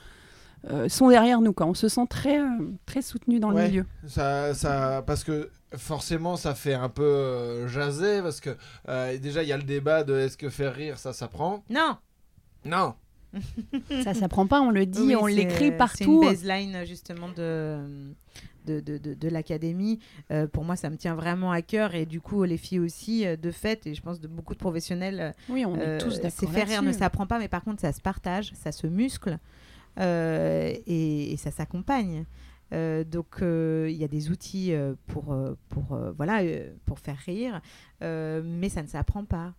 [0.71, 1.55] euh, sont derrière nous.
[1.55, 1.65] Quoi.
[1.67, 2.47] On se sent très, euh,
[2.85, 3.63] très soutenu dans Ouais.
[3.65, 3.85] le milieu.
[4.07, 8.57] Ça, ça, parce que forcément, ça fait un peu euh, jaser, parce que
[8.89, 11.65] euh, déjà, il y a le débat de est-ce que faire rire, ça s'apprend?
[11.71, 11.97] Non.
[12.65, 12.95] Non.
[14.03, 16.23] Ça s'apprend pas, on le dit, Oui, on c'est- l'écrit C'est partout.
[16.23, 17.79] une baseline justement de
[18.65, 19.99] de, de, de, de l'académie.
[20.31, 23.27] Euh, pour moi, ça me tient vraiment à cœur et du coup, les filles aussi,
[23.27, 26.17] euh, de fait, et je pense de beaucoup de professionnels, Oui, on euh, est tous
[26.17, 26.31] d'accord.
[26.39, 29.39] c'est faire rire ne s'apprend pas, mais par contre, ça se partage, ça se muscle
[30.01, 32.25] euh, et, et ça s'accompagne.
[32.73, 35.35] Euh, donc euh, il y a des outils euh, pour,
[35.71, 36.41] pour, euh, voilà,
[36.85, 37.61] pour faire rire,
[38.03, 39.55] euh, mais ça ne s'apprend pas.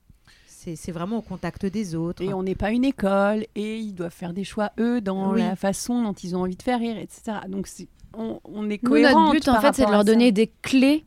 [0.46, 2.22] C'est c'est vraiment au contact des autres.
[2.22, 5.40] Et on n'est pas une école, et ils doivent faire des choix, eux, dans Oui.
[5.40, 7.38] la façon dont ils ont envie de faire rire, etc.
[7.48, 9.28] Donc, c'est- on, on est cohérent.
[9.28, 11.06] notre but, en fait, c'est de leur donner des clés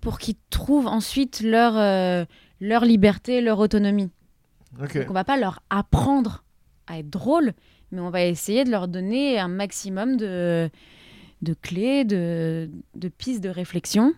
[0.00, 2.24] pour qu'ils trouvent ensuite leur, euh,
[2.60, 4.10] leur liberté, leur autonomie.
[4.78, 6.44] Donc, on va pas leur apprendre
[6.86, 7.52] à être drôle,
[7.92, 10.68] mais on va essayer de leur donner un maximum de,
[11.42, 14.14] de clés, de, de pistes de réflexion.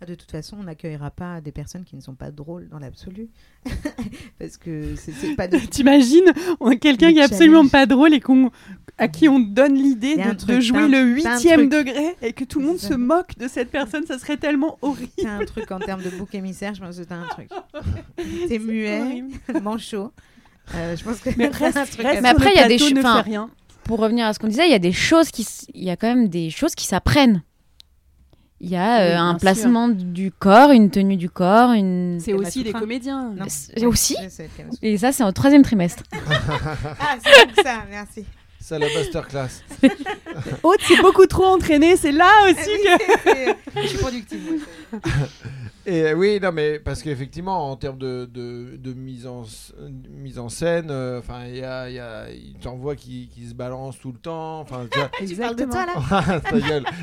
[0.00, 2.78] Ah, De toute façon, on n'accueillera pas des personnes qui ne sont pas drôles dans
[2.78, 3.28] l'absolu.
[4.38, 5.58] Parce que c'est pas de...
[5.58, 8.50] T'imagines on a quelqu'un qui est absolument pas drôle et qu'on
[8.98, 12.32] à qui on donne l'idée de, truc, de jouer t'as le t'as huitième degré et
[12.32, 15.10] que tout le monde se moque de cette personne, ça serait tellement horrible.
[15.18, 17.48] C'est un truc en termes de bouc émissaire, je pense que t'as un truc.
[18.48, 19.62] T'es muet, horrible.
[19.62, 20.12] manchot.
[20.74, 22.56] Euh, je pense que Mais t'as reste, un truc reste à Mais sur après, il
[22.56, 23.50] y a des plateau,
[23.84, 25.96] Pour revenir à ce qu'on disait, il y a des choses qui, il y a
[25.96, 27.42] quand même des choses qui s'apprennent.
[28.60, 29.40] Il y a euh, un sûr.
[29.40, 32.18] placement du corps, une tenue du corps, une.
[32.20, 33.34] C'est aussi des comédiens.
[33.46, 34.16] C'est aussi.
[34.80, 36.02] Et ça, c'est en troisième trimestre.
[37.00, 38.24] Ah, c'est ça, merci.
[38.58, 39.48] C'est la masterclass.
[40.62, 43.82] Aude, c'est beaucoup trop entraîné, c'est là Ah aussi oui, que.
[43.82, 44.66] Je suis productive.
[45.86, 49.44] Et euh, oui, non, mais parce qu'effectivement, en termes de, de, de mise, en,
[50.10, 53.28] mise en scène, euh, enfin, il y a, il y a, il t'en voit qui,
[53.34, 54.60] qui se balance tout le temps.
[54.60, 55.10] Enfin, tu vois.
[55.26, 56.84] Tu parles de toi là Ta gueule.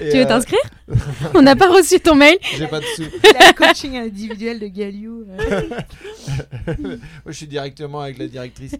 [0.00, 0.58] Et, Tu veux euh, t'inscrire?
[1.34, 2.38] On n'a pas reçu ton mail.
[2.56, 3.02] J'ai pas de sous.
[3.38, 5.26] La coaching individuel de Galiou.
[5.28, 5.60] euh.
[6.78, 8.74] Moi, je suis directement avec la directrice.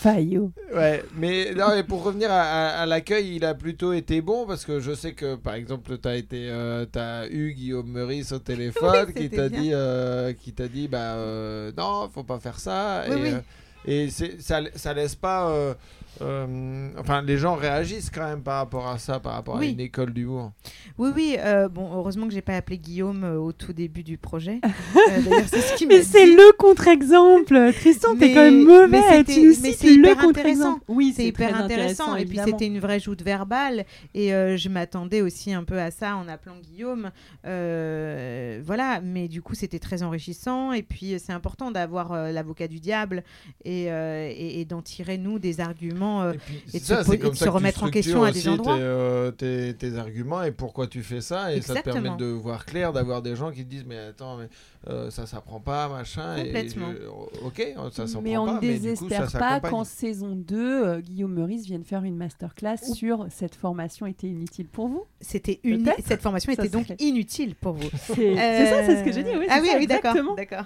[0.00, 0.50] Fayot.
[0.74, 4.46] Ouais, mais, non, mais pour revenir à, à- à l'accueil, il a plutôt été bon
[4.46, 8.32] parce que je sais que par exemple, tu as été, euh, t'as eu Guillaume Meurice
[8.32, 12.38] au téléphone Oui, qui t'a dit, euh, qui t'a dit, bah euh, non, faut pas
[12.38, 13.04] faire ça.
[13.08, 13.28] Oui, et oui.
[13.30, 13.40] euh,
[13.84, 15.74] et ça, ça laisse pas,
[16.20, 19.80] euh, enfin, les gens réagissent quand même par rapport à ça, par rapport à une
[19.80, 20.52] école d'humour.
[20.98, 21.36] Oui, oui.
[21.38, 24.60] euh, bon, heureusement que j'ai pas appelé Guillaume euh, au tout début du projet.
[25.10, 27.72] Euh, D'ailleurs, c'est ce qui m'a Mais c'est le contre-exemple.
[27.74, 29.02] Tristan, t'es Mais- quand même mais mauvais.
[29.18, 30.82] c'était- Tu nous mais cites c'est le contre-exemple.
[30.88, 32.14] Oui, C'est hyper intéressant.
[32.16, 33.84] Et puis c'était une vraie joute verbale.
[34.14, 37.10] Et euh, je m'attendais aussi un peu à ça en appelant Guillaume.
[37.46, 39.00] Euh, voilà.
[39.02, 40.72] Mais du coup, c'était très enrichissant.
[40.72, 43.22] Et puis, c'est important d'avoir euh, l'avocat du diable
[43.64, 46.01] et, euh, et, et d'en tirer, nous, des arguments.
[46.22, 47.50] Euh, Et puis, et de ça, se c'est po- et comme de ça se que
[47.50, 48.76] tu remettre en question à des endroits.
[48.76, 51.54] Tes, euh, tes, tes arguments et pourquoi tu fais ça.
[51.54, 54.36] Et ça te permet de voir clair, d'avoir des gens qui te disent Mais attends,
[54.38, 54.48] mais,
[54.88, 56.36] euh, ça s'apprend pas, machin.
[56.36, 56.92] Et Complètement.
[56.92, 58.40] je- ok, ça s'apprend Mais pas.
[58.40, 62.04] on ne mais du coup, désespère pas qu'en saison 2, euh, Guillaume Meurice vienne faire
[62.04, 62.94] une masterclass Ouh.
[62.94, 65.04] sur cette formation était inutile pour vous.
[65.20, 65.90] C'était une...
[66.04, 67.88] Cette formation Ça était donc inutile pour vous.
[68.06, 69.30] C'est ça, c'est ce que j'ai dit.
[69.38, 70.14] Oui, ah oui, oui, d'accord.
[70.36, 70.64] D'accord.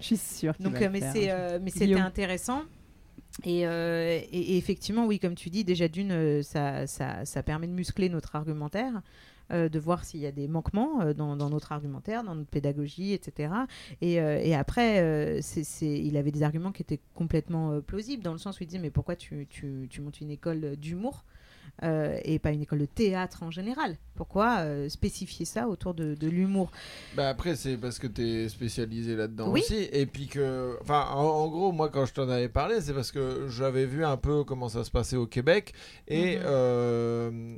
[0.00, 0.54] Je suis sûre.
[0.60, 1.36] Donc, euh, mais c'est, hein.
[1.38, 2.62] euh, mais c'était intéressant.
[3.44, 7.66] Et, euh, et- effectivement, oui, comme tu dis, déjà d'une, euh, ça, ça, ça permet
[7.66, 9.00] de muscler notre argumentaire,
[9.50, 13.66] euh, de voir s'il y a des manquements dans, notre argumentaire, dans notre pédagogie, etc.
[14.02, 14.18] Et,
[14.54, 15.64] après, c'est-
[16.00, 18.90] il avait des arguments qui étaient complètement plausibles, dans le sens où il disait, mais
[18.90, 21.24] pourquoi tu, tu, tu montes une école d'humour?
[21.82, 26.14] Euh, et pas une école de théâtre en général Pourquoi euh, spécifier ça autour de,
[26.14, 26.70] de l'humour?
[27.16, 29.60] Bah après, c'est parce que tu es spécialisé là-dedans Oui.
[29.60, 29.88] aussi.
[29.92, 30.76] Et puis que.
[30.82, 34.04] Enfin, en, en gros, moi, quand je t'en avais parlé, c'est parce que j'avais vu
[34.04, 35.72] un peu comment ça se passait au Québec.
[36.08, 36.42] Et Mhm.
[36.46, 37.56] euh,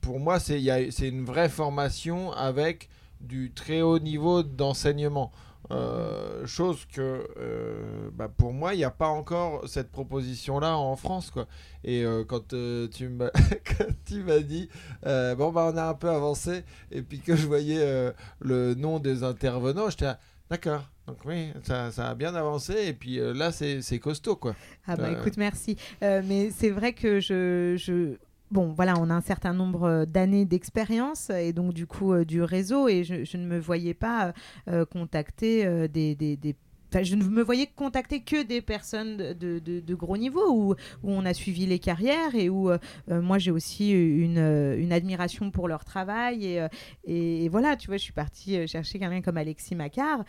[0.00, 0.60] pour moi, c'est
[1.08, 2.88] une vraie formation avec
[3.20, 5.30] du très haut niveau d'enseignement.
[5.70, 10.76] Euh, chose que euh, bah, pour moi il n'y a pas encore cette proposition là
[10.76, 11.46] en France quoi.
[11.84, 13.30] Et euh, quand tu m'as
[13.78, 14.68] quand tu m'as dit
[15.04, 19.22] bon bah on a un peu avancé et puis que je voyais le nom des
[19.22, 20.18] intervenants j'étais là,
[20.50, 20.90] d'accord.
[21.06, 24.56] Donc oui ça, ça a bien avancé et puis là c'est c'est costaud quoi.
[24.88, 25.76] Ah bah écoute, merci.
[26.00, 28.16] Mais c'est vrai que je, je...
[28.50, 32.24] Bon, voilà, on a un certain nombre euh, d'années d'expérience et donc du coup euh,
[32.24, 34.32] du réseau et je, ne me voyais pas
[34.68, 36.16] euh, contacter euh, des,
[37.02, 41.66] je ne me voyais contacter que des personnes de, gros niveau où, on a suivi
[41.66, 46.46] les carrières et où euh, moi j'ai aussi une, euh, une admiration pour leur travail
[46.46, 46.68] et, euh,
[47.04, 50.24] et, voilà tu vois je suis partie chercher quelqu'un comme Alexis Macquart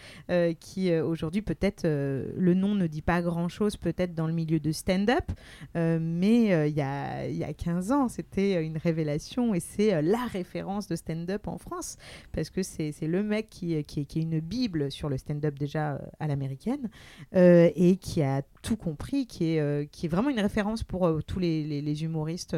[0.59, 4.71] qui aujourd'hui peut-être le nom ne dit pas grand chose peut-être dans le milieu de
[4.71, 5.31] stand-up
[5.75, 10.87] mais il y, a, y a 15 ans c'était une révélation et c'est la référence
[10.87, 11.97] de stand-up en France
[12.31, 16.01] parce que c'est le mec qui, qui, qui est une bible sur le stand-up déjà
[16.19, 16.50] à l'américaine
[17.35, 21.07] euh, et qui a tout compris, qui est, euh, qui est vraiment une référence pour
[21.07, 22.55] euh, tous les, les- les humoristes,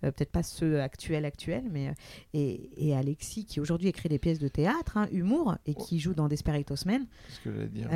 [0.00, 1.92] peut-être pas ceux actuels actuels, mais
[2.32, 6.14] et, et Alexis qui aujourd'hui écrit des pièces de théâtre, hein, humour, et qui joue
[6.14, 7.06] dans Desperados Men
[7.44, 7.88] que dire.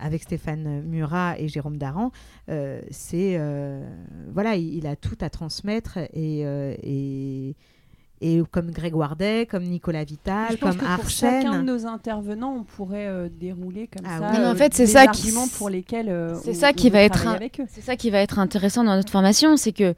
[0.00, 2.10] avec Stéphane Murat et Jérôme Daran,
[2.90, 3.38] c'est
[4.28, 6.40] voilà, il, il a tout à transmettre et,
[6.82, 7.56] et
[8.20, 11.86] et comme Grégoire Day, comme Nicolas Vital, Je pense comme que pour chacun de nos
[11.86, 14.30] intervenants, on pourrait euh, dérouler comme Ah ça.
[14.32, 14.38] oui.
[14.40, 17.00] Mais en euh, fait, c'est ça qui- pour lesquels euh, C'est on- ça qui va
[17.00, 17.38] être un-.
[17.68, 19.94] C'est ça qui va être intéressant dans notre formation, c'est que,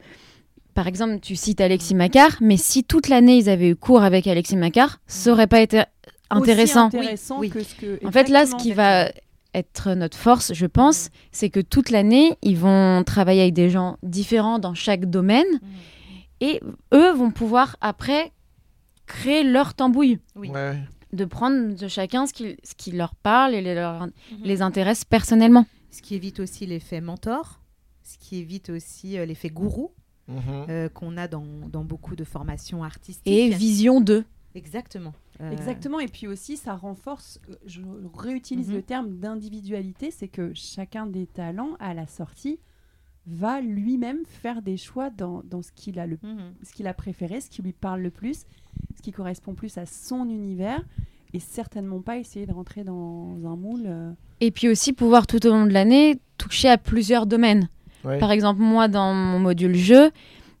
[0.73, 4.25] par exemple, tu cites Alexis Macquart, mais si toute l'année ils avaient eu cours avec
[4.27, 5.83] Alexis Macquart, ça aurait pas été
[6.29, 6.87] intéressant.
[6.87, 7.99] Aussi intéressant Oui, que ce que.
[8.05, 9.21] En fait, là, ce qui va fait.
[9.53, 13.97] être notre force, je pense, c'est que toute l'année, ils vont travailler avec des gens
[14.01, 15.67] différents dans chaque domaine Mm.
[16.43, 16.59] Et
[16.93, 18.31] eux vont pouvoir après
[19.05, 20.49] créer leur tambouille, Oui.
[20.49, 20.77] Ouais.
[21.11, 24.11] de prendre de chacun ce qui, ce qui leur parle et les, leur- Mhm.
[24.43, 25.65] les intéresse personnellement.
[25.91, 27.59] Ce qui évite aussi l'effet mentor,
[28.03, 29.91] ce qui évite aussi euh, l'effet gourou
[30.27, 30.65] Mhm.
[30.69, 33.27] euh, qu'on a dans, dans beaucoup de formations artistiques.
[33.27, 34.23] Et vision d'eux.
[34.55, 35.13] Exactement.
[35.41, 37.81] Euh, Exactement, et puis aussi ça renforce, je
[38.15, 38.75] réutilise Mhm.
[38.75, 42.59] le terme d'individualité, c'est que chacun des talents à la sortie
[43.25, 46.53] va lui-même faire des choix dans, dans ce qu'il a le mhm.
[46.63, 48.45] ce qu'il a préféré, ce qui lui parle le plus,
[48.95, 50.81] ce qui correspond plus à son univers,
[51.33, 53.83] et certainement pas essayer de rentrer dans un moule.
[53.85, 54.11] euh.
[54.41, 57.69] Et puis aussi pouvoir tout au long de l'année toucher à plusieurs domaines.
[58.03, 58.19] Ouais.
[58.19, 60.11] Par exemple, moi, dans mon module jeu,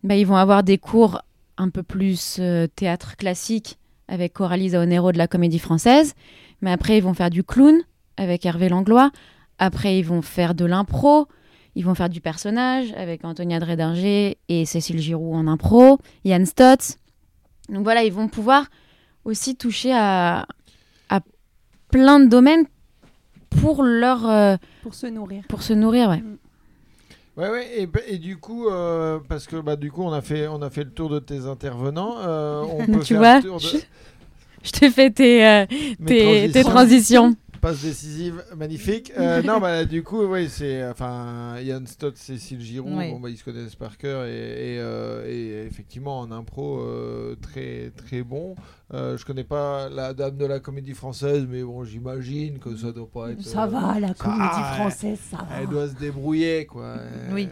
[0.03, 1.21] bah, ils vont avoir des cours
[1.57, 6.13] un peu plus euh, théâtre classique avec Coralie Zaonero de la Comédie Française.
[6.61, 7.81] Mais après, ils vont faire du clown
[8.17, 9.11] avec Hervé Langlois.
[9.59, 11.27] Après, ils vont faire de l'impro.
[11.75, 15.97] Ils vont faire du personnage avec Antonia Dredinger et Cécile Giroux en impro.
[16.23, 16.97] Yann Stotz.
[17.69, 18.65] Donc voilà, ils vont pouvoir
[19.25, 20.45] aussi toucher à,
[21.09, 21.19] à
[21.89, 22.65] plein de domaines
[23.49, 25.43] pour leur euh, pour se nourrir.
[25.47, 26.23] pour se nourrir ouais.
[27.35, 30.47] Ouais, ouais, et, et du coup, euh, parce que bah, du coup, on a fait,
[30.47, 32.17] on a fait le tour de tes intervenants.
[32.19, 33.77] euh, on peut Tu faire vois, le tour de je-
[34.63, 35.65] je te fais euh,
[36.05, 37.35] tes, tes transitions.
[37.63, 39.13] Passe décisive, magnifique.
[39.17, 43.09] Euh, non, bah, du coup, oui, c'est enfin Yann Stott, Cécile Giroux, Oui.
[43.09, 47.37] bon, bah, ils se connaissent par cœur et, et, euh, et effectivement en impro euh,
[47.41, 48.55] très très bon.
[48.93, 52.91] Euh, je connais pas la dame de la comédie française, mais bon, j'imagine que ça
[52.91, 53.41] doit pas être.
[53.41, 55.61] Ça euh, va, la comédie française, ça va.
[55.61, 56.97] Elle doit se débrouiller, quoi.
[57.31, 57.47] Oui.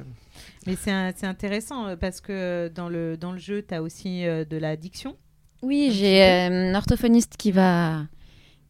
[0.68, 0.92] Mais c'est
[1.26, 5.16] intéressant parce que dans le, dans le jeu, tu as aussi de la diction.
[5.64, 8.02] Oui, j'ai euh, un orthophoniste qui va,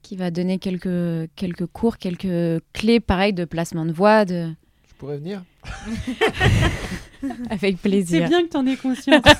[0.01, 4.49] qui va donner quelques, quelques cours, quelques clés, pareil, de placement de voix, de...
[4.89, 5.43] Je pourrais venir.
[7.49, 8.27] avec C'est plaisir.
[8.27, 9.23] bien que tu en aies conscience.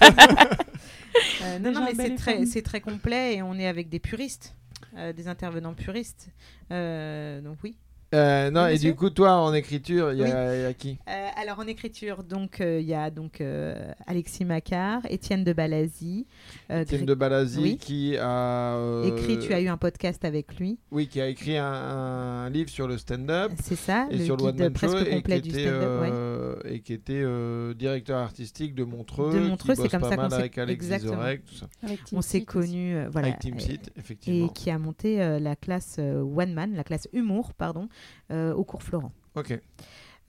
[1.43, 4.55] Euh, non, non, mais c'est très, c'est très complet et on est avec des puristes,
[4.95, 6.29] euh, des intervenants puristes.
[6.71, 7.75] Euh, donc oui.
[8.13, 10.73] Euh, non, Oui, et du coup, toi, en écriture, il y, a- il y a
[10.73, 10.97] qui?
[11.07, 13.73] Euh, alors en écriture, donc euh, il y a donc euh,
[14.05, 16.27] Alexis Macquart, Étienne de Balazy,
[16.71, 17.77] euh, Étienne de Balazy Oui.
[17.77, 19.39] qui a euh, écrit.
[19.39, 22.87] Tu as eu un podcast avec lui, oui qui a écrit un, un livre sur
[22.87, 26.01] le stand-up c'est ça, et le sur le guide presque et qui complet du stand-up.
[26.01, 26.73] ouais.
[26.75, 30.35] et qui était euh, directeur artistique de Montreux De Montreux, c'est comme ça qu'on s'est-
[30.35, 33.99] avec Alex tout ça Avec On s'est connus, euh, voilà, avec Team et- Seat et
[33.99, 37.87] effectivement qui a monté euh, la classe euh, One Man, la classe humour, pardon,
[38.31, 39.11] au cours Florent.
[39.35, 39.59] ok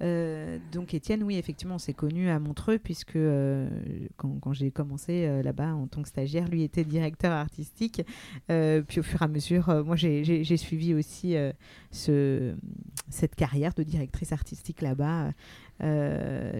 [0.02, 3.68] Euh, donc Étienne, oui, effectivement, on s'est connu à Montreux puisque euh,
[4.16, 8.02] quand, quand j'ai commencé euh, là-bas en tant que stagiaire, lui était directeur artistique.
[8.50, 11.52] Euh, puis au fur et à mesure, euh, moi, j'ai- suivi aussi euh,
[11.92, 12.54] ce,
[13.10, 15.30] cette carrière de directrice artistique là-bas euh,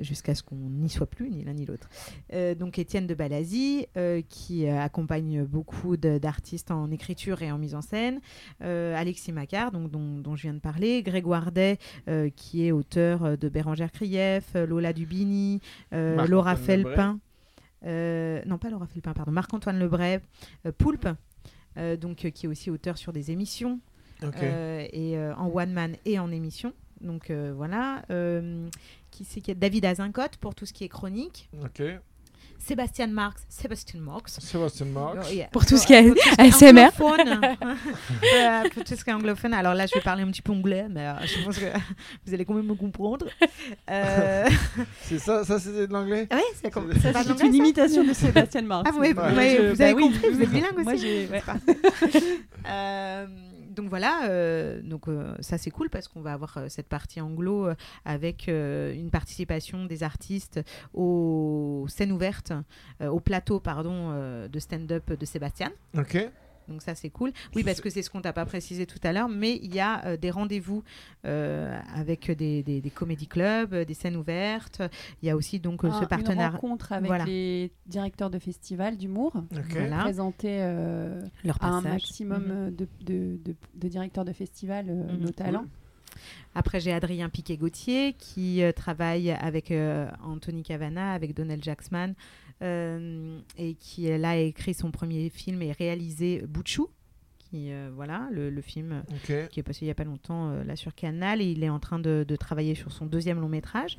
[0.03, 1.89] jusqu'à ce qu'on n'y soit plus, ni l'un ni l'autre.
[2.33, 7.59] Euh, donc Étienne de Balazy, euh, qui euh, accompagne beaucoup d'artistes en écriture et en
[7.59, 8.21] mise en scène.
[8.63, 11.03] Euh, Alexis Macquart, donc, dont, dont je viens de parler.
[11.03, 15.61] Grégoire Day, euh, qui est auteur euh, de Bérangère Krief, euh, Lola Dubini,
[15.93, 16.57] euh, Laura.
[16.57, 17.21] Felpin.
[17.87, 19.33] euh, non, pas Laura Felpin, pardon.
[19.33, 20.21] Marc-Antoine Lebray,
[20.67, 21.09] euh, Poulpe,
[21.77, 23.79] euh, donc, euh, qui est aussi auteur sur des émissions,
[24.23, 26.73] euh, et euh, en one man et en émission.
[27.01, 28.05] Donc euh, voilà.
[29.13, 31.49] Euh, qui c'est qui est David Azincote pour tout ce qui est chronique.
[31.63, 31.83] ok
[32.59, 34.39] Sébastien Marx, Sébastien Marx.
[34.39, 35.27] Sébastien Marx.
[35.29, 35.49] Oh, yeah.
[35.49, 36.91] Pour tout ce qui est Pour tout ce qui ASMR.
[37.03, 37.57] anglophone.
[38.37, 39.53] Euh, pour tout ce qui est anglophone.
[39.53, 41.65] Alors là, je vais parler un petit peu anglais, mais euh, je pense que
[42.27, 43.27] vous allez quand même me comprendre.
[43.91, 44.49] Euh...
[45.03, 46.89] C'est ça, ça c'était de l'anglais Ouais, c'est comme
[47.45, 48.89] une imitation de Sébastien Marx.
[48.93, 49.13] Ah, ouais, Ouais.
[49.13, 50.03] vous, m'avez- Je- vous bah avez oui.
[50.05, 50.85] compris, vous êtes bilingue aussi.
[50.85, 51.43] Moi, j'ai- ouais.
[53.73, 57.21] Donc voilà, euh, donc euh, ça c'est cool parce qu'on va avoir euh, cette partie
[57.21, 57.69] anglo
[58.05, 60.61] avec une participation des artistes
[60.93, 62.53] aux scènes ouvertes,
[63.01, 64.11] au plateau pardon
[64.49, 65.73] de stand-up de Sébastien.
[65.97, 66.19] Ok.
[66.69, 67.33] Donc ça c'est cool.
[67.55, 69.81] Oui parce que c'est ce qu'on t'a pas précisé tout à l'heure, mais il y
[69.81, 70.83] a euh, des rendez-vous
[71.25, 74.83] euh, avec des, des, des comédie clubs, des scènes ouvertes.
[75.23, 77.25] Il y a aussi donc euh, Un- ce partenariat, Une rencontre avec Voilà.
[77.25, 79.33] les directeurs de festivals d'humour.
[79.37, 79.63] Ok.
[79.71, 79.99] Voilà.
[80.03, 82.75] Présenter euh, leur à un maximum Mhm.
[82.77, 85.21] de, de, de- de directeurs de festivals euh, Mhm.
[85.21, 85.65] nos talents.
[86.55, 92.15] Après, j'ai Adrien Piquet-Gauthier qui euh, travaille avec euh, Anthony Cavana, avec Donald Jacksman, euh,
[92.63, 96.89] et qui euh, là a écrit son premier film et réalisé Bouchou,
[97.39, 99.49] qui euh, voilà le, le film Ok.
[99.49, 101.69] qui est passé il n'y a pas longtemps euh, là sur Canal, et il est
[101.71, 103.99] en train de, de travailler sur son deuxième long métrage.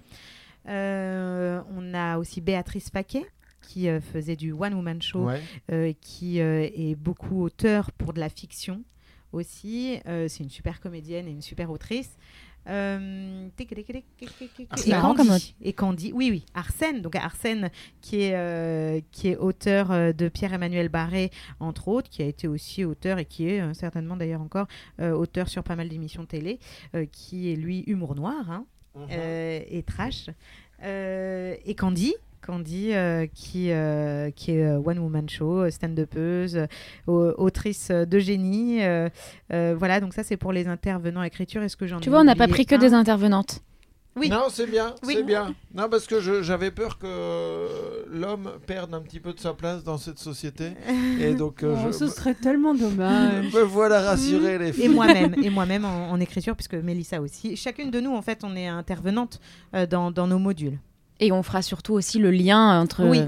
[0.69, 3.25] Euh, on a aussi Béatrice Paquet
[3.61, 5.41] qui euh, faisait du one woman show Ouais.
[5.71, 8.83] euh, qui euh, est beaucoup auteur pour de la fiction
[9.31, 9.99] aussi.
[10.07, 12.17] Euh, c'est une super comédienne et une super autrice.
[12.67, 13.47] Euh,
[14.87, 17.69] et, Candy, et Candy, oui, oui, Arsène, donc Arsène
[18.01, 22.47] qui est, euh, qui est auteur euh, de Pierre-Emmanuel Barré, entre autres, qui a été
[22.47, 24.67] aussi auteur et qui est euh, certainement d'ailleurs encore
[25.01, 26.59] euh, auteur sur pas mal d'émissions télé,
[26.95, 29.07] euh, qui est lui humour noir hein, Mhm.
[29.11, 30.29] euh, et trash.
[30.83, 32.13] Euh, et Candy,
[32.45, 36.65] Candy euh, qui, euh, qui est euh, One Woman Show, stand-upeuse, euh,
[37.07, 38.83] au- autrice de génie.
[38.83, 39.09] euh,
[39.51, 41.61] euh, voilà, donc ça c'est pour les intervenants écriture.
[41.63, 43.61] Est-ce que j'en Tu vois, on n'a pas pris que des intervenantes.
[44.15, 44.29] Oui.
[44.29, 45.15] Non, c'est bien, Oui.
[45.17, 45.55] c'est bien.
[45.73, 49.97] Non, parce que j'avais peur que l'homme perde un petit peu de sa place dans
[49.97, 50.73] cette société.
[51.19, 53.45] Et donc, Oh, je ce serait tellement dommage.
[53.53, 54.89] me voilà rassuré, les Et filles.
[54.89, 57.55] moi-même, et moi-même en, en écriture, puisque Mélissa aussi.
[57.55, 59.39] Chacune de nous, en fait, on est intervenante
[59.73, 60.77] euh, dans, dans nos modules.
[61.25, 63.03] Et on fera surtout aussi le lien entre.
[63.05, 63.21] Oui.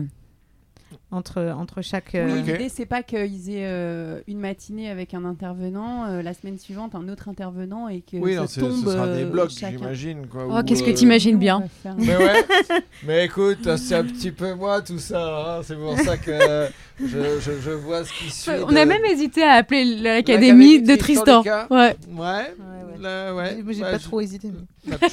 [1.11, 2.09] Entre, entre chaque.
[2.13, 6.33] Oui, euh, l'idée c'est pas qu'ils aient euh, une matinée avec un intervenant, euh, la
[6.33, 9.29] semaine suivante un autre intervenant et que Oui, ça non, tombe ce sera des euh,
[9.29, 9.77] blocs, chacun.
[9.77, 10.27] j'imagine.
[10.27, 11.63] quoi, Oh, où, qu'est-ce que euh, t'imagines bien
[11.97, 12.43] Mais ouais,
[13.05, 15.57] mais écoute, c'est un petit peu moi tout ça.
[15.57, 15.61] hein.
[15.63, 16.67] C'est pour ça que
[16.99, 17.05] je,
[17.39, 18.51] je, je vois ce qui suit.
[18.67, 20.95] On a même hésité à appeler L'Académie l'académie de.
[20.97, 21.65] Tristan Ouais.
[21.69, 22.94] Ouais, ouais.
[23.05, 23.61] Là, ouais.
[23.63, 24.51] Moi, j'ai Bah, pas trop hésité.
[24.85, 25.07] mais- bah,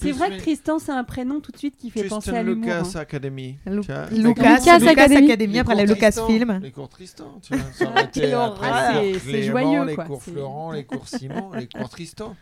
[0.00, 2.64] C'est vrai que Tristan c'est un prénom tout de suite qui fait penser à l'humour.
[2.66, 3.00] Lucas hein.
[3.00, 3.58] Academy.
[3.66, 3.76] Lu-.
[3.76, 5.24] Lucas, Lucas Lucas Academy.
[5.26, 6.60] Academy, après cours Lucas Film.
[6.62, 7.64] Les cours Tristan, tu vois.
[7.68, 12.36] Cours C'est- joyeux, les cours Florent, les cours Simon, les cours Tristan.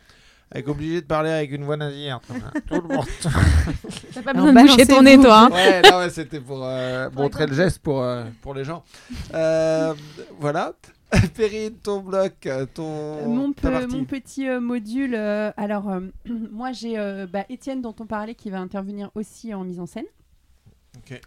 [0.49, 2.23] Avec obligé de parler avec une voix nasillarde.
[2.69, 3.05] Tout le monde.
[4.15, 5.47] T'as pas besoin de boucher ton nez, toi.
[5.47, 5.51] hein.
[5.51, 8.85] Ouais, ouais, c'était pour euh, montrer le geste pour, euh, pour les gens.
[9.35, 9.93] Euh,
[10.39, 10.73] voilà.
[11.35, 13.29] Perrine, ton bloc, euh, ton.
[13.29, 13.63] Mon, pe-
[14.07, 16.01] petit euh, module, euh, alors euh,
[16.51, 19.87] moi j'ai euh, bah, Étienne dont on parlait qui va intervenir aussi en mise en
[19.87, 20.07] scène.
[20.97, 21.21] Ok.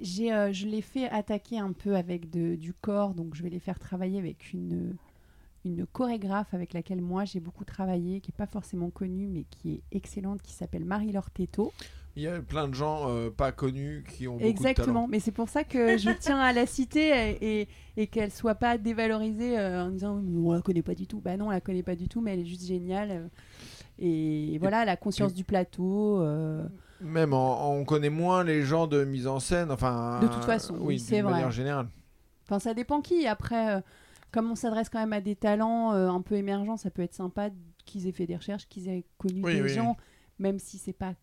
[0.00, 3.50] J'ai, euh, je l'ai fait attaquer un peu avec de- du corps, donc je vais
[3.50, 4.96] les faire travailler avec une,
[5.64, 9.74] une chorégraphe avec laquelle moi j'ai beaucoup travaillé, qui n'est pas forcément connue mais qui
[9.74, 11.72] est excellente, qui s'appelle Marie-Laure Teto.
[12.16, 15.20] Il y a plein de gens euh, pas connus qui ont beaucoup de Exactement, mais
[15.20, 18.78] c'est pour ça que je tiens à la citer et, et, et qu'elle soit pas
[18.78, 21.20] dévalorisée euh, en disant on la connaît pas du tout.
[21.20, 23.10] Bah non, on la connaît pas du tout, mais elle est juste géniale.
[23.12, 23.28] euh,
[23.98, 26.20] Et voilà, la conscience du plateau.
[26.20, 26.66] euh,
[27.00, 29.70] Même en- on connaît moins les gens de mise en scène.
[29.70, 31.32] Enfin, De toute façon, oui, c'est vrai.
[31.32, 31.88] manière générale.
[32.44, 33.26] Enfin, ça dépend qui.
[33.28, 33.82] Après,
[34.32, 37.50] comme on s'adresse quand même à des talents un peu émergents, ça peut être sympa
[37.84, 39.68] qu'ils aient fait des recherches, qu'ils aient connu Oui, des oui.
[39.68, 39.96] gens,
[40.40, 41.14] même si c'est pas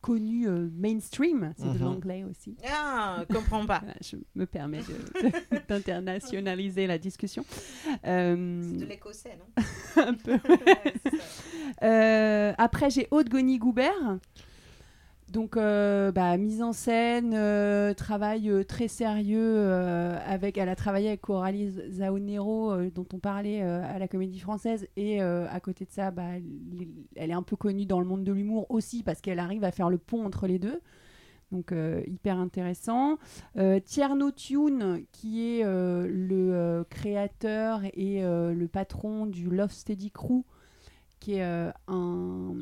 [0.00, 1.52] connu euh, mainstream.
[1.56, 1.84] C'est de Mhm.
[1.84, 2.56] l'anglais aussi.
[2.68, 3.80] Ah, je comprends pas.
[3.80, 7.44] Voilà, je me permets de- de- d'internationaliser la discussion.
[8.06, 9.62] Euh, l'écossais, non?
[9.96, 10.38] Un peu.
[11.82, 14.18] Euh, après, j'ai Aude Goni-Goubert.
[15.32, 19.72] Donc, euh, bah, mise en scène, euh, travail euh, très sérieux.
[20.24, 24.86] avec, elle a travaillé avec Coralie Zaonero, dont on parlait à la Comédie Française.
[24.96, 26.22] Et à côté de ça, bah,
[27.16, 29.72] elle, est un peu connue dans le monde de l'humour aussi, parce qu'elle arrive à
[29.72, 30.80] faire le pont entre les deux.
[31.52, 31.72] Donc,
[32.06, 33.18] hyper intéressant.
[33.84, 40.44] Tierno Tune, qui est le créateur et le patron du Love Steady Crew,
[41.20, 42.54] qui est euh, un,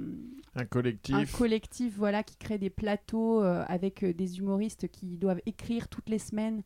[0.56, 1.14] Un collectif.
[1.14, 5.88] un collectif voilà, qui crée des plateaux euh, avec euh, des humoristes qui doivent écrire
[5.88, 6.62] toutes les semaines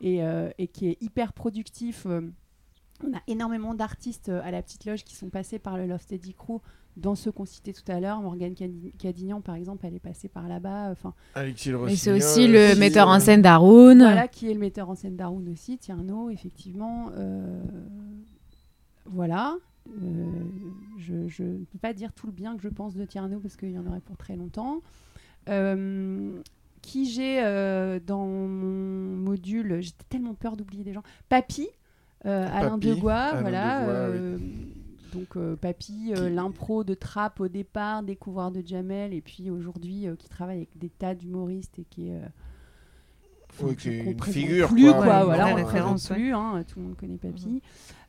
[0.00, 2.06] et, euh, et qui est hyper productif.
[2.06, 6.02] on a énormément d'artistes euh, à la petite loge qui sont passés par le Love
[6.02, 6.60] Steady Crew
[6.96, 8.20] dans ceux qu'on citait tout à l'heure.
[8.20, 10.90] Morgane Cadi- Cadignan, par exemple, elle est passée par là-bas.
[10.90, 13.98] Enfin, Alexis Et c'est aussi le aussi, metteur en scène d'Haroun.
[13.98, 17.10] voilà qui est le metteur en scène d'Arun aussi, Tierno, effectivement.
[17.14, 17.62] euh,
[19.06, 19.56] voilà.
[19.88, 20.44] Euh,
[20.98, 23.70] je ne peux pas dire tout le bien que je pense de Tierno parce qu'il
[23.70, 24.82] y en aurait pour très longtemps.
[25.48, 26.40] Euh,
[26.82, 31.02] qui j'ai euh, dans mon module, j'étais tellement peur d'oublier des gens.
[31.28, 31.68] Papy,
[32.24, 34.10] Alain Degois, voilà.
[35.12, 40.58] Donc Papy, l'impro de Trappe au départ, découvert de Jamel, et puis aujourd'hui qui travaille
[40.58, 42.20] avec des tas d'humoristes et qui est
[43.62, 45.02] Oui, qu'on une présente figure, plus, quoi.
[45.02, 47.62] quoi, voilà, vraie on ne référence, présente plus, hein, tout le monde connaît Papy.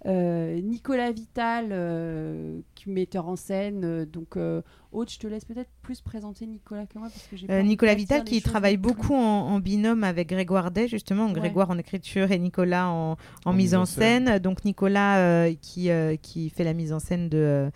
[0.08, 4.62] Euh, Nicolas Vital, euh, qui metteur en scène, euh, donc euh,
[4.92, 8.24] Aude, je te laisse peut-être plus présenter Nicolas que moi parce que Euh, Nicolas Vital
[8.24, 11.34] qui travaille beaucoup en, en binôme avec Grégoire Day justement, Ouais.
[11.34, 14.40] Grégoire en écriture et Nicolas en, en En mise en scène.
[14.40, 17.70] Donc Nicolas euh, qui, euh, qui fait la mise en scène de, euh,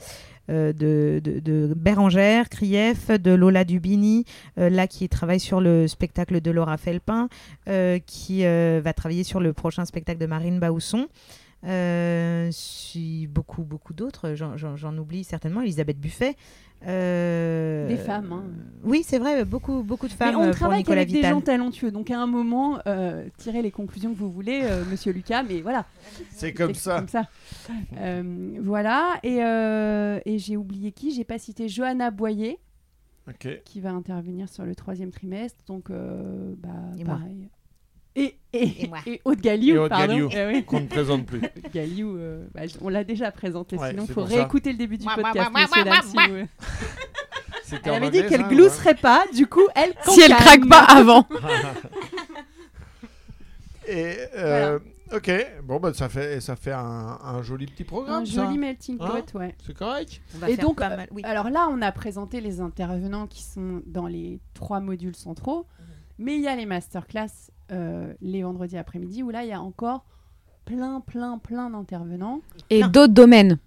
[0.49, 4.25] de, de, de Bérangère, Krief, de Lola Dubini,
[4.57, 7.29] euh, là qui travaille sur le spectacle de Laura Felpin,
[7.67, 11.07] euh, qui euh, va travailler sur le prochain spectacle de Marine Bausson.
[11.67, 12.51] Euh,
[13.29, 16.35] beaucoup beaucoup d'autres, j'en oublie certainement, Elisabeth Buffet.
[16.87, 18.43] Euh, Des femmes, hein.
[18.83, 21.41] Oui, c'est vrai, beaucoup, beaucoup de Mais femmes on pour travaille Nicolas qu'avec des gens
[21.41, 25.41] talentueux, donc à un moment, euh, tirez les conclusions que vous voulez, euh, Monsieur Lucas,
[25.43, 25.85] mais voilà.
[26.29, 26.97] C'est comme ça.
[26.99, 27.23] Comme ça.
[27.97, 32.59] Euh, voilà, et, euh, et j'ai oublié qui J'ai pas cité Johanna Boyer,
[33.63, 36.69] qui va intervenir sur le troisième trimestre, donc euh, bah,
[36.99, 37.19] Et moi.
[38.15, 38.99] Et, et, Et moi.
[39.05, 40.13] et Aude Galliou, Et Aude pardon.
[40.13, 40.29] Galliou.
[40.31, 40.63] Eh oui.
[40.63, 41.41] Qu'on ne présente plus.
[41.73, 44.35] Galliou, euh, bah, on l'a déjà présenté, Ouais, sinon il faut ça.
[44.35, 45.51] réécouter le début du Mouah, podcast.
[45.53, 46.47] messieurs,
[47.65, 51.27] C'était Elle avait dit qu'elle glousserait pas, du coup, elle Si elle craque pas avant.
[53.87, 54.79] Et euh,
[55.13, 55.31] ok,
[55.63, 58.23] bon bah ça fait ça fait un, un joli petit programme.
[58.23, 58.45] Un ça.
[58.45, 59.55] joli melting Hein pot, ouais.
[59.65, 60.21] C'est correct.
[60.35, 61.07] On va Et donc, pas mal.
[61.11, 61.21] Oui.
[61.23, 65.67] Alors là, on a présenté les intervenants qui sont dans les trois modules centraux,
[66.17, 69.61] mais il y a les masterclass euh, les vendredis après-midi où là, il y a
[69.61, 70.05] encore
[70.65, 72.41] plein, plein, plein d'intervenants.
[72.69, 73.57] Et d'autres domaines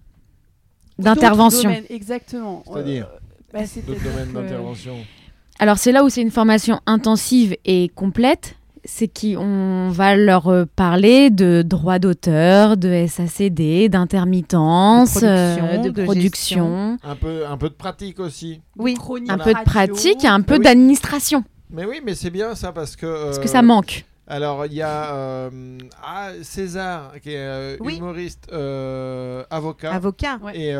[0.98, 1.70] d'intervention.
[1.90, 2.62] Exactement.
[2.66, 3.18] C'est-à-dire Euh,
[3.52, 4.96] bah, D'autres domaines d'intervention.
[5.58, 8.54] Alors c'est là où c'est une formation intensive et complète.
[8.84, 15.78] C'est qu'on va leur euh, parler de droits d'auteur, de SACD, d'intermittence, De production, euh,
[15.82, 18.60] de de production, Un peu un peu de pratique aussi.
[18.76, 18.94] Oui.
[18.94, 20.64] chronique un peu de pratique et un peu Ah oui.
[20.64, 21.42] d'administration.
[21.70, 23.24] Mais oui, mais c'est bien ça parce que.
[23.24, 24.04] Parce que ça manque.
[24.30, 27.96] Alors il y a euh, ah, César qui est euh, Oui.
[27.96, 29.94] humoriste, euh, avocat.
[29.94, 30.36] Avocat.
[30.42, 30.52] Ouais.
[30.58, 30.74] Et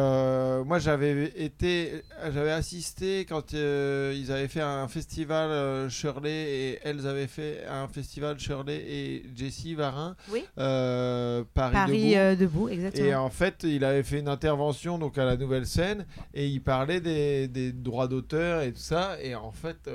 [0.67, 7.27] moi j'avais été, j'avais assisté quand ils avaient fait un festival Shirley et elles avaient
[7.27, 10.45] fait un festival Shirley et Jessie Varin, Oui.
[10.57, 12.41] Paris, Paris debout.
[12.41, 13.07] debout, exactement.
[13.07, 16.61] Et en fait, il avait fait une intervention donc à la nouvelle scène et il
[16.61, 19.17] parlait des, des droits d'auteur et tout ça.
[19.23, 19.89] Et en fait,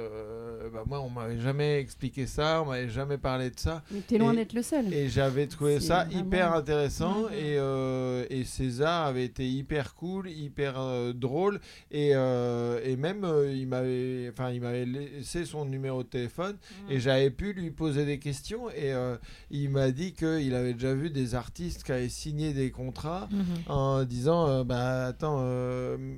[0.74, 3.84] bah, moi, on m'avait jamais expliqué ça, on m'avait jamais parlé de ça.
[3.92, 4.94] Mais t'es loin d'être le seul.
[4.94, 10.30] Et j'avais trouvé ça vraiment- hyper intéressant et, euh, et César avait été hyper cool,
[10.30, 11.60] hyper euh, drôle
[11.92, 16.56] et, euh, et même il m'avait enfin il m'avait laissé son numéro de téléphone
[16.88, 16.92] Mhm.
[16.92, 18.94] et j'avais pu lui poser des questions et
[19.52, 23.44] il m'a dit qu'il avait déjà vu des artistes qui avaient signé des contrats Mhm.
[23.68, 25.42] en disant bah attends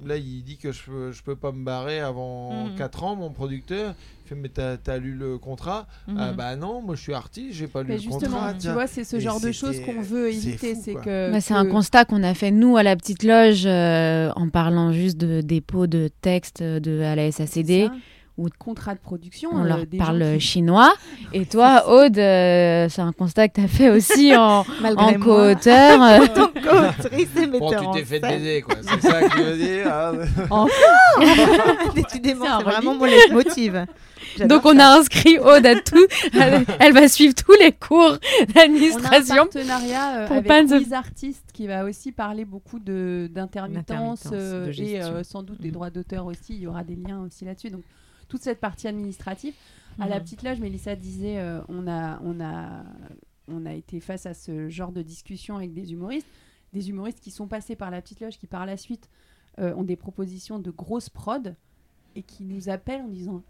[0.05, 2.75] là il dit que je peux, je peux pas me barrer avant Mhm.
[2.75, 3.95] 4 ans mon producteur
[4.25, 6.17] il fait mais t'as as lu le contrat Mhm.
[6.19, 8.59] ah bah non moi je suis artiste j'ai pas lu Mais le justement, contrat tu
[8.59, 8.73] tiens.
[8.73, 10.75] vois, c'est ce Et genre de choses qu'on veut éviter.
[10.75, 11.31] C'est que.
[11.31, 14.91] Bah, c'est un constat qu'on a fait nous à la petite loge euh, en parlant
[14.91, 17.89] juste de dépôt de texte de, à la SACD.
[18.37, 19.49] Ou- contrat de production.
[19.53, 20.93] On euh, leur des parle gens chinois.
[21.33, 26.01] Et toi, Aude, euh, c'est un constat que tu as fait aussi en, en co-auteur.
[26.03, 28.75] euh, Donc, co-autrice et Bon, tu en t'es fait baiser, quoi.
[28.81, 29.93] C'est ça que je veux dire.
[29.93, 30.65] hein.
[31.95, 33.85] Décidément, C'est vraiment mon leitmotiv.
[34.37, 34.87] J'adore Donc on ça.
[34.89, 36.05] a inscrit Aude à tout.
[36.33, 39.35] Elle, elle va suivre tous les cours On a un d'administration.
[39.45, 44.23] partenariat euh, pour avec Pans of- Louise Artiste qui va aussi parler beaucoup de d'intermittence
[44.23, 45.73] D'intermittence, euh, de et euh, sans doute des Mhm.
[45.73, 46.53] droits d'auteur aussi.
[46.55, 47.69] Il y aura des liens aussi là-dessus.
[47.69, 47.81] Donc
[48.27, 49.53] toute cette partie administrative.
[49.99, 50.23] À la Mhm.
[50.23, 52.83] petite loge, Mélissa disait, euh, on a on a
[53.47, 56.27] on a été face à ce genre de discussion avec des humoristes,
[56.73, 59.09] des humoristes qui sont passés par la petite loge, qui par la suite
[59.59, 61.55] euh, ont des propositions de grosses prod
[62.15, 63.41] et qui nous appellent en disant.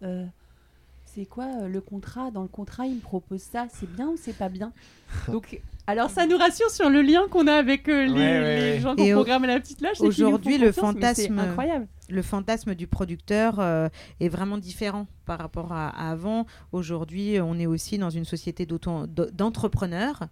[1.16, 2.30] C'est quoi euh, le contrat?
[2.30, 3.66] Dans le contrat, il me propose ça.
[3.72, 4.70] C'est bien ou c'est pas bien?
[5.32, 8.56] Donc, Alors ça nous rassure sur le lien qu'on a avec euh, les, Ouais, ouais,
[8.56, 8.80] les ouais.
[8.80, 11.86] gens qui au- programment la petite nous aujourd'hui, le fantasme- incroyable.
[12.10, 13.88] le fantasme du producteur euh,
[14.20, 16.44] est vraiment différent par rapport à, à avant.
[16.72, 20.24] Aujourd'hui, on est aussi dans une société d'entrepreneurs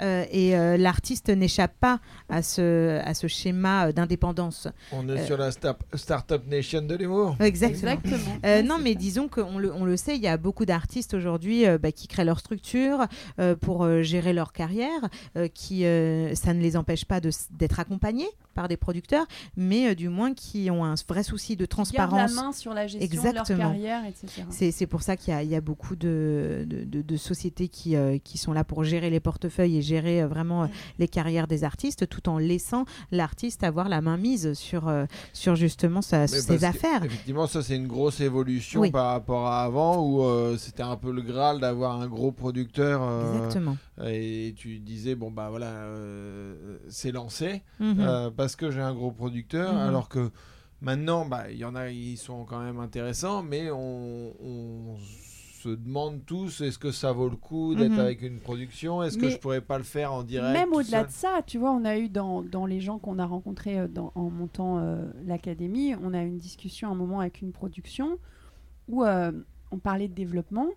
[0.00, 4.68] euh, et euh, l'artiste n'échappe pas à ce, à ce schéma euh, d'indépendance.
[4.92, 7.36] On est Euh, sur la sta- Startup Nation de l'humour.
[7.40, 7.92] Exactement.
[7.92, 8.36] Exactement.
[8.44, 8.98] Euh, Ouais, non, mais ça.
[8.98, 12.06] disons qu'on le, on le sait, il y a beaucoup d'artistes aujourd'hui euh, bah, qui
[12.08, 13.06] créent leur structure
[13.38, 15.00] euh, pour euh, gérer leur carrière,
[15.36, 19.94] euh, qui euh, ça ne les empêche pas d'être accompagnés par des producteurs, mais euh,
[19.96, 22.34] du moins qui ont un vrai souci de Ils transparence.
[22.34, 23.44] la main sur la gestion Exactement.
[23.58, 24.44] de leur carrière, etc.
[24.72, 28.18] C'est pour ça qu'il y, y a beaucoup de, de- de- de sociétés qui, euh,
[28.22, 30.66] qui sont là pour gérer les portefeuilles et gérer euh, vraiment euh,
[30.98, 35.56] les carrières des artistes, tout en laissant l'artiste avoir la main mise sur, euh, sur
[35.56, 37.04] justement sa- ses que, affaires.
[37.04, 38.90] Effectivement, ça c'est une grosse évolution Oui.
[38.90, 43.00] par rapport à avant où euh, c'était un peu le Graal d'avoir un gros producteur.
[43.02, 43.76] euh, Exactement.
[44.04, 48.30] et tu disais, bon bah voilà, euh, c'est lancé Mhm.
[48.36, 49.72] parce que j'ai un gros producteur.
[49.72, 49.78] Mhm.
[49.78, 50.30] Alors que
[50.80, 54.96] maintenant, bah, il y en a, ils sont quand même intéressants, mais on, on
[55.64, 57.98] se demande tous est-ce que ça vaut le coup d'être Mhm.
[57.98, 59.02] avec une production?
[59.02, 61.72] Est-ce que je pourrais pas le faire en direct Même au-delà de ça, tu vois,
[61.72, 65.10] on a eu dans, dans les gens qu'on a rencontrés euh, dans- en montant euh,
[65.24, 68.18] l'académie, on a eu une discussion à un moment avec une production
[68.88, 69.32] où euh,
[69.70, 70.68] on parlait de développement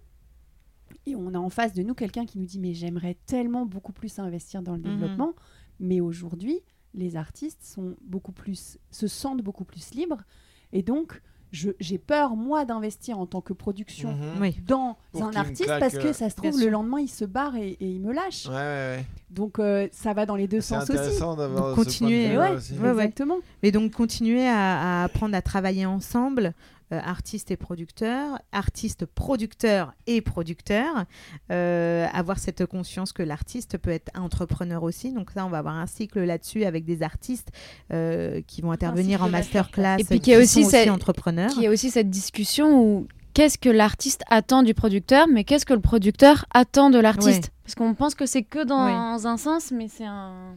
[1.05, 3.91] et on a en face de nous quelqu'un qui nous dit mais j'aimerais tellement beaucoup
[3.93, 4.91] plus investir dans le Mhm.
[4.91, 5.33] développement,
[5.81, 6.61] mais aujourd'hui
[6.93, 10.23] les artistes sont beaucoup plus se sentent beaucoup plus libres
[10.71, 11.21] et donc
[11.51, 14.41] j'ai peur moi d'investir en tant que production Mhm.
[14.41, 14.57] Oui.
[14.67, 17.25] dans Pour un artiste claque, parce que euh, ça se trouve le lendemain il se
[17.25, 18.47] barre et, et il me lâche.
[18.47, 18.57] Ouais, ouais,
[18.97, 19.05] ouais.
[19.29, 21.19] Donc euh, ça va dans les deux sens aussi.
[21.19, 21.39] Donc,
[21.69, 22.73] ce continuer, point de aussi.
[22.73, 23.03] Ouais, ouais.
[23.05, 23.37] Exactement.
[23.63, 26.53] Et donc continuer à, à apprendre à travailler ensemble,
[26.93, 31.05] euh, artistes et producteurs, artistes producteurs et producteurs,
[31.51, 35.11] euh, avoir cette conscience que l'artiste peut être entrepreneur aussi.
[35.11, 37.49] Donc ça, on va avoir un cycle là-dessus avec des artistes
[37.91, 40.89] euh, qui vont intervenir en masterclass, Et puis qui qu'il y a aussi sont cette-
[40.89, 41.49] entrepreneurs.
[41.51, 45.65] Qu'il y a aussi cette discussion où qu'est-ce que l'artiste attend du producteur, mais qu'est-ce
[45.65, 47.43] que le producteur attend de l'artiste?
[47.45, 47.51] Ouais.
[47.63, 50.55] Parce qu'on pense que c'est que dans un sens, mais c'est un.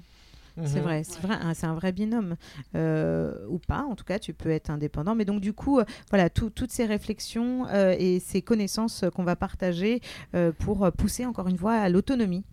[0.64, 0.82] C'est Mhm.
[0.84, 2.36] vrai, c'est vrai, c'est un vrai binôme
[2.74, 3.82] Euh, ou pas.
[3.88, 5.14] En tout cas, tu peux être indépendant.
[5.14, 9.24] Mais donc du coup, euh, voilà, tout- toutes ces réflexions euh, et ces connaissances qu'on
[9.24, 10.00] va partager
[10.34, 12.44] euh, pour pousser encore une fois à l'autonomie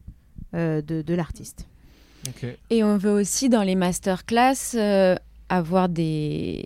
[0.53, 1.67] euh, de, de l'artiste.
[2.69, 5.15] Et on veut aussi dans les masterclass euh,
[5.49, 6.65] avoir des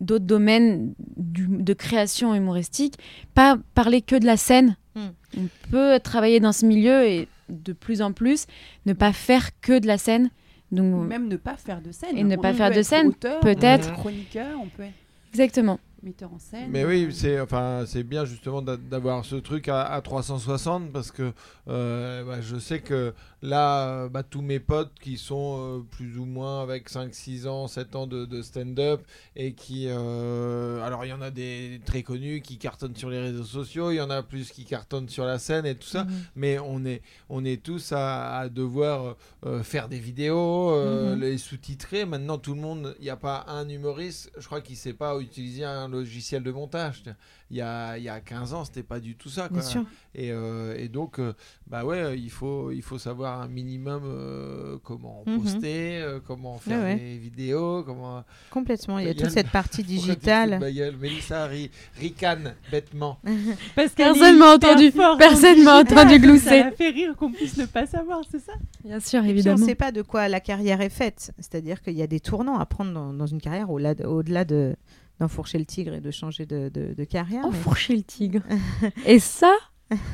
[0.00, 2.94] d'autres domaines du- de création humoristique,
[3.34, 4.76] pas parler que de la scène.
[4.94, 5.00] Mm.
[5.38, 8.46] On peut travailler dans ce milieu et de plus en plus
[8.86, 10.30] ne pas faire que de la scène.
[10.70, 12.16] Donc même ne pas faire de scène.
[12.18, 13.38] Et ne On pas faire de scène, peut-être.
[13.38, 14.92] on peut être chroniqueur, on peut être
[15.32, 15.78] exactement.
[16.02, 16.68] metteur en scène.
[16.70, 21.10] Mais oui, c'est enfin c'est bien justement d'a- d'avoir ce truc à, à 360 parce
[21.10, 21.32] que
[21.68, 26.18] euh, bah, je sais que là euh, bah, tous mes potes qui sont euh, plus
[26.18, 29.02] ou moins avec 5 6 ans, 7 ans de, de stand-up
[29.36, 33.20] et qui euh, alors il y en a des très connus qui cartonnent sur les
[33.20, 36.04] réseaux sociaux, il y en a plus qui cartonnent sur la scène et tout ça,
[36.04, 36.10] Mhm.
[36.36, 39.16] mais on est on est tous à, à devoir
[39.46, 41.20] euh, faire des vidéos, Mhm.
[41.20, 42.04] les sous-titrer.
[42.04, 45.18] Maintenant tout le monde, il n'y a pas un humoriste, je crois qu'il sait pas
[45.20, 47.02] utiliser un logiciel de montage.
[47.50, 49.48] Il y a, il y a 15 ans, c'était pas du tout ça.
[49.48, 49.60] Quoi.
[49.60, 49.84] Bien sûr.
[50.14, 51.32] Et, euh, et donc, euh,
[51.66, 55.40] bah ouais, il faut, il faut savoir un minimum euh, comment Mhm.
[55.42, 56.96] poster, euh, comment faire Ouais, ouais.
[56.96, 58.22] des vidéos, comment.
[58.50, 58.98] Complètement.
[58.98, 60.58] Il y a a toute cette partie digitale.
[60.74, 63.18] gueule Mélissa ri- ricane bêtement.
[63.74, 66.60] Parce Personne m'a entendu, personne m'a entendu glousser.
[66.64, 68.52] Ça fait rire qu'on puisse ne pas savoir, c'est ça?
[68.84, 69.58] Bien sûr, Et puis, on évidemment.
[69.58, 71.32] ne sait pas de quoi la carrière est faite.
[71.38, 74.44] C'est-à-dire qu'il y a des tournants à prendre dans, dans une carrière au-delà de, au-delà
[74.44, 74.76] de
[75.20, 77.42] d'enfourcher le tigre et de changer de, de- de carrière.
[77.42, 78.40] mais- Enfourcher le tigre.
[79.06, 79.52] Et ça,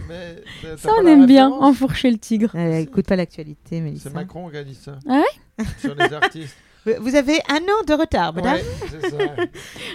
[0.09, 0.43] Mais
[0.77, 2.55] ça on aime bien, enfourcher le tigre.
[2.55, 4.09] Elle écoute pas l'actualité, Mélissa.
[4.11, 4.99] C'est Macron qui a dit ça.
[5.09, 5.23] Ah
[5.81, 6.57] Sur les artistes.
[7.01, 8.57] Vous avez un an de retard, madame.
[8.57, 9.17] Ouais, c'est ça.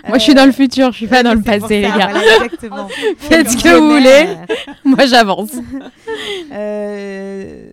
[0.07, 2.09] Moi, je suis dans le futur, je suis pas dans le Euh, passé, les gars.
[2.09, 2.87] voilà, exactement.
[3.19, 4.35] Faites ce que vous voulez.
[4.85, 5.51] Moi, j'avance.
[6.51, 7.71] Euh,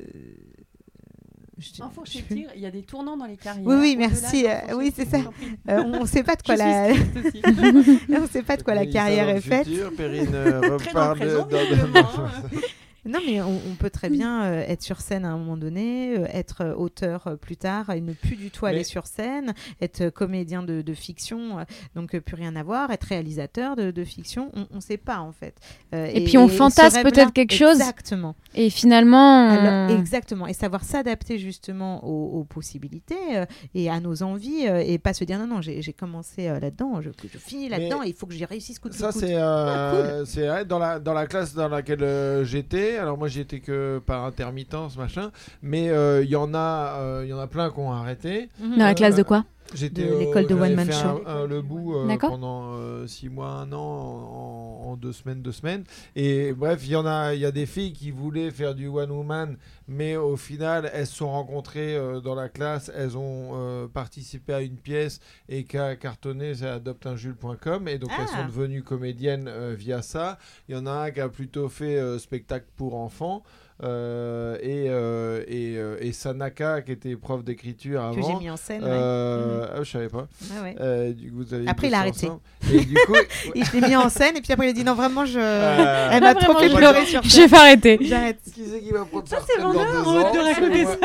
[1.77, 2.35] je- Info je chez sais plus.
[2.37, 3.67] Tigre, il y a des tournants dans les carrières.
[3.67, 5.19] Oui, oui, merci, euh, oui, c'est ça.
[5.19, 6.89] Euh, on ne sait pas de quoi la,
[8.21, 9.67] on sait pas de quoi la carrière est faite.
[9.69, 12.31] euh, Très dans le reparle
[13.07, 16.17] Non, mais on, on peut très bien euh, être sur scène à un moment donné,
[16.19, 19.07] euh, être euh, auteur euh, plus tard et ne plus du tout aller Mais- sur
[19.07, 21.63] scène, être comédien de, de fiction, euh,
[21.95, 25.19] donc euh, plus rien à voir, être réalisateur de, de fiction, on ne sait pas
[25.21, 25.55] en fait.
[25.95, 27.77] Euh, Et puis on ce fantasme peut-être quelque chose.
[27.81, 28.35] Exactement.
[28.55, 30.47] Et finalement, Alors, exactement.
[30.47, 35.15] Et savoir s'adapter justement aux, aux possibilités euh, et à nos envies euh, et pas
[35.15, 38.27] se dire non, non, j'ai j'ai commencé euh, là-dedans, je, je finis là-dedans, il faut
[38.27, 39.21] que j'y réussisse coûte que Ça, coûte.
[39.21, 43.03] c'est Ah, dans, la, dans la classe dans laquelle euh, j'étais, arrêté.
[43.03, 45.31] Alors moi, j'y étais que par intermittence, machin.
[45.63, 48.49] Mais euh, il y en a, euh, il y en a plein qui ont arrêté.
[48.61, 49.39] Dans la classe de quoi?
[49.39, 51.23] J'étais De au- l'école de One Man fait Show.
[51.27, 55.43] un- un- le bout euh, pendant euh, six mois, un an, en, en deux semaines,
[55.43, 55.85] deux semaines.
[56.15, 58.87] Et bref, il y en a, il y a des filles qui voulaient faire du
[58.87, 59.57] one woman,
[59.89, 64.53] mais au final, elles se sont rencontrées euh, dans la classe, elles ont euh, participé
[64.55, 68.43] à une pièce et qu'a cartonné, c'est adoptunjules.com, et donc elles Ah.
[68.43, 70.39] sont devenues comédiennes euh, via ça.
[70.69, 73.43] Il y en a un qui a plutôt fait euh, spectacle pour enfants.
[73.83, 78.49] Euh, et, euh, et, euh, et Sanaka qui était prof d'écriture Que j'ai avant mis
[78.49, 78.83] en scène.
[78.83, 78.89] ouais.
[78.91, 80.27] euh, ah, je savais pas.
[80.63, 80.75] Ouais.
[80.81, 82.29] Euh, du coup, vous avez Après, il a arrêté.
[82.73, 83.15] Et du coup,
[83.55, 85.39] Et je l'ai mis en scène et puis après il a dit non vraiment je
[85.39, 87.99] Euh, elle m'a trop fait pleurer sur Je vais pas arrêter.
[88.01, 88.39] J'arrête.
[88.55, 90.97] qui c'est qui va prendre sa c'est ans de raconter moi.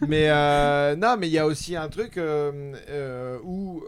[0.08, 3.82] Mais euh, non, mais il y a aussi un truc euh, euh, où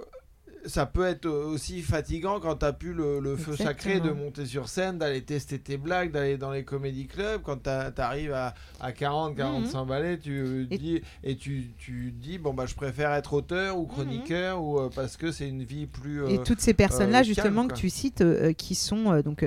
[0.66, 4.68] ça peut être aussi fatigant quand t'as plus le, le feu sacré de monter sur
[4.68, 7.42] scène, d'aller tester tes blagues, d'aller dans les comédie clubs.
[7.42, 12.54] Quand t'arrives à, à 40, 45 ballets, tu Et- dis et tu, tu dis bon
[12.54, 16.22] bah je préfère être auteur ou chroniqueur ou euh, parce que c'est une vie plus
[16.22, 19.44] euh, Et toutes ces personnes-là, euh, justement, calme, que tu cites, euh, qui sont donc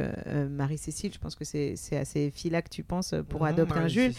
[0.50, 3.88] Marie-Cécile, je pense que c'est à ces filles-là que tu penses pour Mhm, adopter un
[3.88, 4.14] Jules.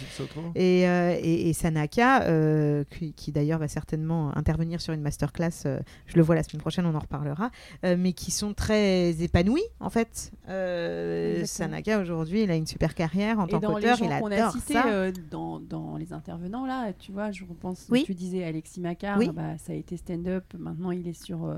[0.54, 2.24] Et, et, et Sanaka,
[2.90, 5.50] qui, qui d'ailleurs va certainement intervenir sur une masterclass,
[6.06, 7.50] je le vois la semaine prochaine, on en reparlera,
[7.84, 10.32] euh, mais qui sont très épanouis en fait.
[10.48, 11.44] Euh.
[11.44, 14.52] Sanaka aujourd'hui, il a une super carrière en Et tant qu'auteur, il qu'on a adore
[14.52, 14.86] cités ça.
[14.88, 18.04] euh, dans, dans les intervenants, là, tu vois, je repense, Oui.
[18.04, 19.30] tu disais Alexis Macquart, Oui.
[19.32, 21.48] bah, ça a été stand-up, maintenant il est sur...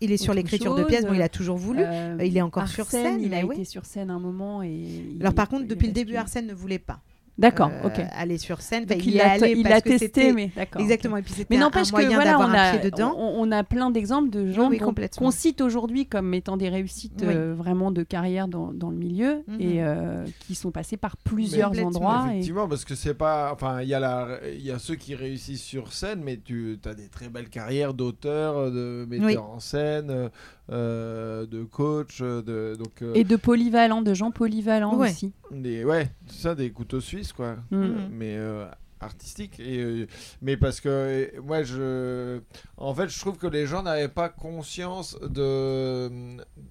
[0.00, 1.82] il est sur l'écriture de pièces, bon, il a toujours voulu.
[1.82, 5.16] euh, il est encore sur scène, il a été sur scène un moment et...
[5.20, 7.00] Alors par contre, depuis le début, Arsène ne voulait pas
[7.38, 8.00] D'accord, euh, ok.
[8.14, 8.84] aller sur scène.
[8.84, 10.82] Donc, il, il l'a allé il parce que testé, mais d'accord.
[10.82, 13.14] Exactement, et puis c'était un- un moyen voilà, d'avoir on un a, pied dedans.
[13.16, 14.78] on, on a plein d'exemples de gens oui,
[15.16, 17.32] qu'on cite aujourd'hui comme étant des réussites Oui.
[17.34, 19.60] euh, vraiment de carrière dans, dans le milieu Mhm.
[19.60, 22.24] et euh, qui sont passés par plusieurs endroits.
[22.28, 22.32] Et...
[22.32, 23.50] Effectivement, parce que c'est pas.
[23.52, 26.78] Enfin, il y, a la- il y a ceux qui réussissent sur scène, mais tu
[26.84, 29.36] as des très belles carrières d'auteur, de metteur Oui.
[29.38, 30.30] en scène,
[30.70, 32.20] euh, de coach.
[32.20, 35.10] De, donc, euh, Et de polyvalents, de gens polyvalents Ouais.
[35.10, 35.32] aussi.
[35.50, 37.56] des, ouais, c'est ça, des couteaux suisses, quoi.
[37.70, 37.76] Mm.
[37.78, 38.08] Mhm.
[38.12, 38.66] mais euh,
[39.00, 40.06] artistique et euh,
[40.42, 42.38] mais parce que euh, moi je
[42.76, 46.06] en fait je trouve que les gens n'avaient pas conscience de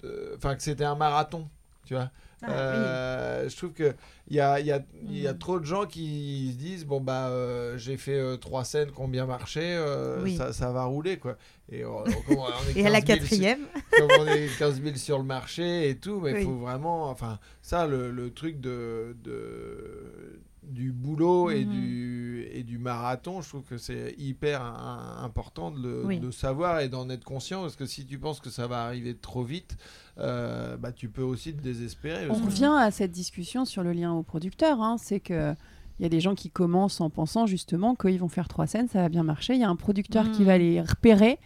[0.01, 1.49] de- enfin que c'était un marathon
[1.85, 2.09] tu vois
[2.43, 3.93] Ah, Euh, je trouve que
[4.27, 5.37] il y a, il y, a, y a Mm.
[5.37, 8.99] trop de gens qui se disent bon bah euh, j'ai fait euh, trois scènes qui
[8.99, 9.79] ont bien marché
[10.23, 10.35] Oui.
[10.37, 11.37] ça, ça va rouler quoi
[11.71, 13.59] et, on- on- on est Et à la 15 000 sur- quatrième,
[13.91, 16.43] comme on est 15 000 sur le marché et tout, mais il Oui.
[16.45, 21.71] faut vraiment, enfin, ça, le, le truc de, de- du boulot et, Mhm.
[21.71, 26.19] du, et du marathon, je trouve que c'est hyper un- important de le Oui.
[26.19, 29.15] de savoir et d'en être conscient, parce que si tu penses que ça va arriver
[29.15, 29.75] trop vite,
[30.19, 32.29] euh, bah, tu peux aussi te désespérer.
[32.29, 34.81] On que- revient à cette discussion sur le lien au producteur.
[34.81, 34.97] hein.
[34.99, 35.55] C'est que
[35.99, 38.87] il y a des gens qui commencent en pensant justement qu'ils vont faire trois scènes,
[38.87, 39.53] ça va bien marcher.
[39.53, 41.37] Il y a un producteur qui va les repérer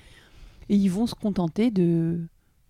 [0.70, 2.22] et ils vont se contenter de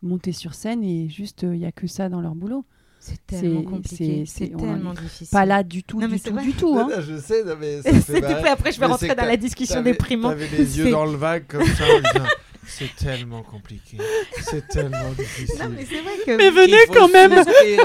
[0.02, 2.66] monter sur scène et juste euh, il y a que ça dans leur boulot.
[3.08, 5.28] C'est tellement compliqué, c'est- tellement difficile.
[5.32, 6.78] Pas là du tout, Non, mais du c'est tout, du tout.
[6.80, 6.88] Hein.
[6.90, 10.32] non, je sais, mais ça fait après je vais Mais rentrer dans la discussion déprimante.
[10.32, 11.84] T'avais les yeux C'est- dans le vague comme ça
[12.68, 13.98] c'est tellement compliqué,
[14.42, 15.56] c'est tellement difficile.
[15.60, 16.38] Non, mais c'est vrai que.
[16.38, 17.34] Mais venez quand même.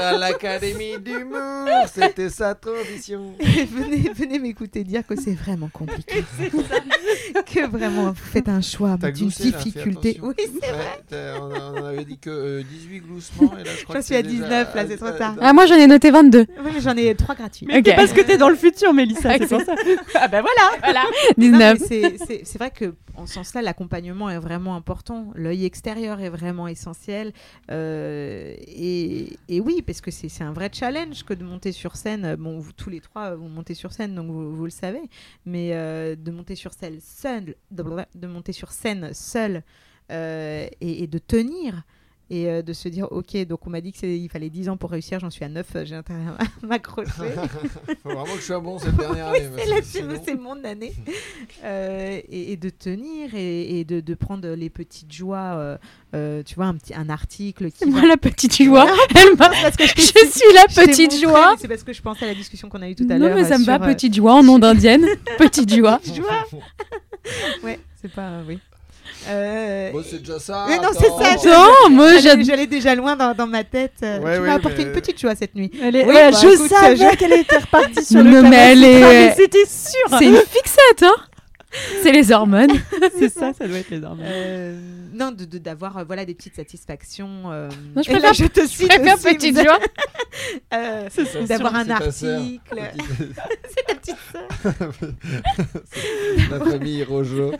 [0.01, 3.33] à l'Académie d'humour, c'était sa tradition.
[3.39, 6.23] venez, venez m'écouter dire que c'est vraiment compliqué.
[7.45, 10.19] que vraiment, vous faites un choix d'une là, difficulté.
[10.21, 11.01] Oui, c'est Ouais, vrai.
[11.09, 13.99] t'as- on, a- on avait dit que euh, 18 gloussements et là je crois J'en
[13.99, 15.35] que suis à c'est déjà- 19, là, c'est trop tard.
[15.41, 16.39] Ah, moi j'en ai noté 22.
[16.63, 17.65] Oui, mais j'en ai trois gratuits.
[17.67, 17.95] Mais Ok.
[17.95, 19.75] Parce que t'es dans le futur, Mélissa, c'est pour ça.
[20.15, 21.03] ah ben voilà, voilà.
[21.37, 21.79] Non, 19.
[21.79, 25.31] mais c'est- c'est c'est vrai que en ce sens-là, l'accompagnement est vraiment important.
[25.35, 27.33] L'œil extérieur est vraiment essentiel.
[27.69, 32.35] Euh, et, et oui, parce que c'est un vrai challenge que de monter sur scène.
[32.35, 35.01] Bon, vous, tous les trois, vous montez sur scène, donc vous, vous le savez.
[35.45, 39.63] Mais euh, de monter sur scène seul, de, monter sur scène seul
[40.11, 41.83] euh, et de tenir.
[42.33, 44.89] Et euh, de se dire, ok, donc on m'a dit qu'il fallait 10 ans pour
[44.91, 47.09] réussir, j'en suis à 9, j'ai intérêt à m'accrocher.
[48.03, 49.49] Faut vraiment que je sois bon cette dernière année.
[49.69, 50.93] parce C'est mon année.
[51.65, 55.55] Euh, et, et de tenir et, et de, de prendre les petites joies.
[55.57, 55.77] euh,
[56.15, 57.79] euh, tu vois, un, petit, un article qui.
[57.79, 58.87] C'est moi va- la petite joie.
[59.15, 61.55] Elle m'a- Parce que je suis la petite montré, joie.
[61.59, 63.35] C'est parce que je pensais à la discussion qu'on a eue tout à Non l'heure.
[63.35, 65.05] mais ça me va, petite joie en nom d'indienne.
[65.37, 65.99] petite joie.
[66.03, 66.45] Tu vois
[67.63, 68.39] Ouais, c'est pas.
[68.47, 68.59] oui.
[69.27, 70.65] Euh, Bon, c'est déjà ça.
[70.67, 71.05] mais non, c'est
[71.43, 71.89] ça.
[71.89, 73.93] moi j'allais- déjà loin dans, dans ma tête.
[74.03, 75.69] euh, Ouais, tu m'as apporté mais- une petite joie cette nuit.
[75.81, 78.41] Elle est- Oui, ouais, bah, je écoute, savais je- qu'elle était repartie sur Non, le
[78.49, 80.17] mais elle Kama Sutra, est- mais c'était sûr.
[80.19, 81.15] C'est une fixette, hein
[82.03, 82.71] C'est les hormones.
[83.17, 84.25] c'est ça, ça doit être les hormones.
[84.27, 84.79] Euh,
[85.13, 87.43] non, de- de- d'avoir euh, voilà des petites satisfactions.
[87.51, 89.79] euh, Non, je et là, préfère- je te Je cite préfère aussi, petite joie.
[90.73, 92.11] euh, C'est d'avoir un article.
[92.73, 94.91] C'est ta petite sœur.
[96.51, 97.51] La famille Rojo.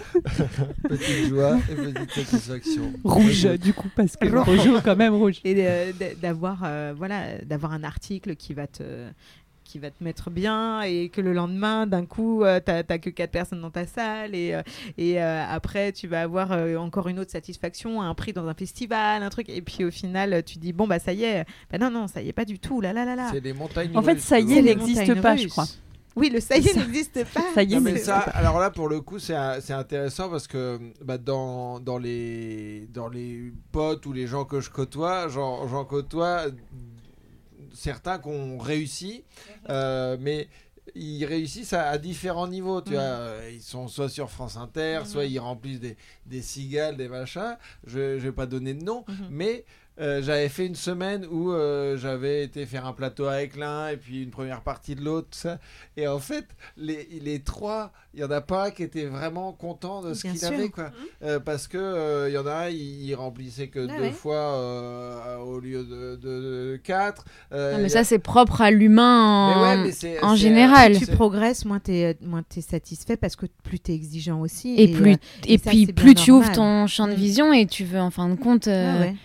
[0.89, 2.93] Petite joie et petite satisfaction.
[3.03, 4.59] Rouge, du coup, parce que Rouge.
[4.67, 5.39] rouge, quand même rouge.
[5.43, 5.91] Et euh,
[6.21, 8.83] d'avoir euh, voilà d'avoir un article qui va te
[9.71, 13.09] qui va te mettre bien et que le lendemain d'un coup euh, t'as t'as que
[13.09, 14.61] quatre personnes dans ta salle et, euh,
[14.97, 18.53] et euh, après tu vas avoir euh, encore une autre satisfaction un prix dans un
[18.53, 19.47] festival un truc.
[19.47, 21.45] Et puis au final tu dis bon bah ça y est.
[21.71, 22.81] Bah non non ça y est pas du tout.
[22.81, 23.29] Là là là là.
[23.31, 25.67] C'est les montagnes En fait, ça y est, n'existe pas, je crois.
[26.17, 27.41] oui le ça y est n'existe pas.
[27.55, 29.33] ça y est, Non, mais ça, alors là, pour le coup, c'est
[29.71, 34.69] intéressant parce que bah, dans, dans, les, dans les potes ou les gens que je
[34.69, 36.47] côtoie, j'en j'en côtoie
[37.81, 39.23] certains qui ont réussi,
[39.69, 40.47] euh, mais
[40.95, 42.81] ils réussissent à, à différents niveaux.
[42.81, 42.95] Tu Mhm.
[42.95, 47.07] vois, Euh, ils sont soit sur France Inter, soit ils remplissent des, des cigales, des
[47.07, 47.57] machins.
[47.85, 49.27] Je ne vais pas donner de nom, Mhm.
[49.29, 49.65] mais
[49.99, 53.97] euh, j'avais fait une semaine où euh, j'avais été faire un plateau avec l'un et
[53.97, 55.59] puis une première partie de l'autre, ça.
[55.97, 56.45] Et en fait,
[56.77, 60.43] les, les trois, il y en a pas qui était vraiment content de ce qu'il
[60.45, 60.91] avait, quoi.
[61.23, 64.03] Euh, parce que euh, il y en a un, il, il remplissait que Ah deux
[64.03, 64.11] ouais.
[64.11, 66.19] fois euh, au lieu de, de-
[66.71, 67.25] de quatre.
[67.51, 70.31] Euh, Non, mais ça, a- c'est propre à l'humain Mais en, ouais, mais c'est- en
[70.31, 70.97] c'est- général.
[70.97, 74.87] tu c'est- progresses moins t'es moins t'es satisfait parce que plus t'es exigeant aussi Et,
[74.87, 75.15] plus, euh,
[75.45, 77.15] et, et ça, puis plus tu ouvres ton champ de Mm.
[77.15, 79.15] vision et tu veux en fin de compte euh, ah ouais.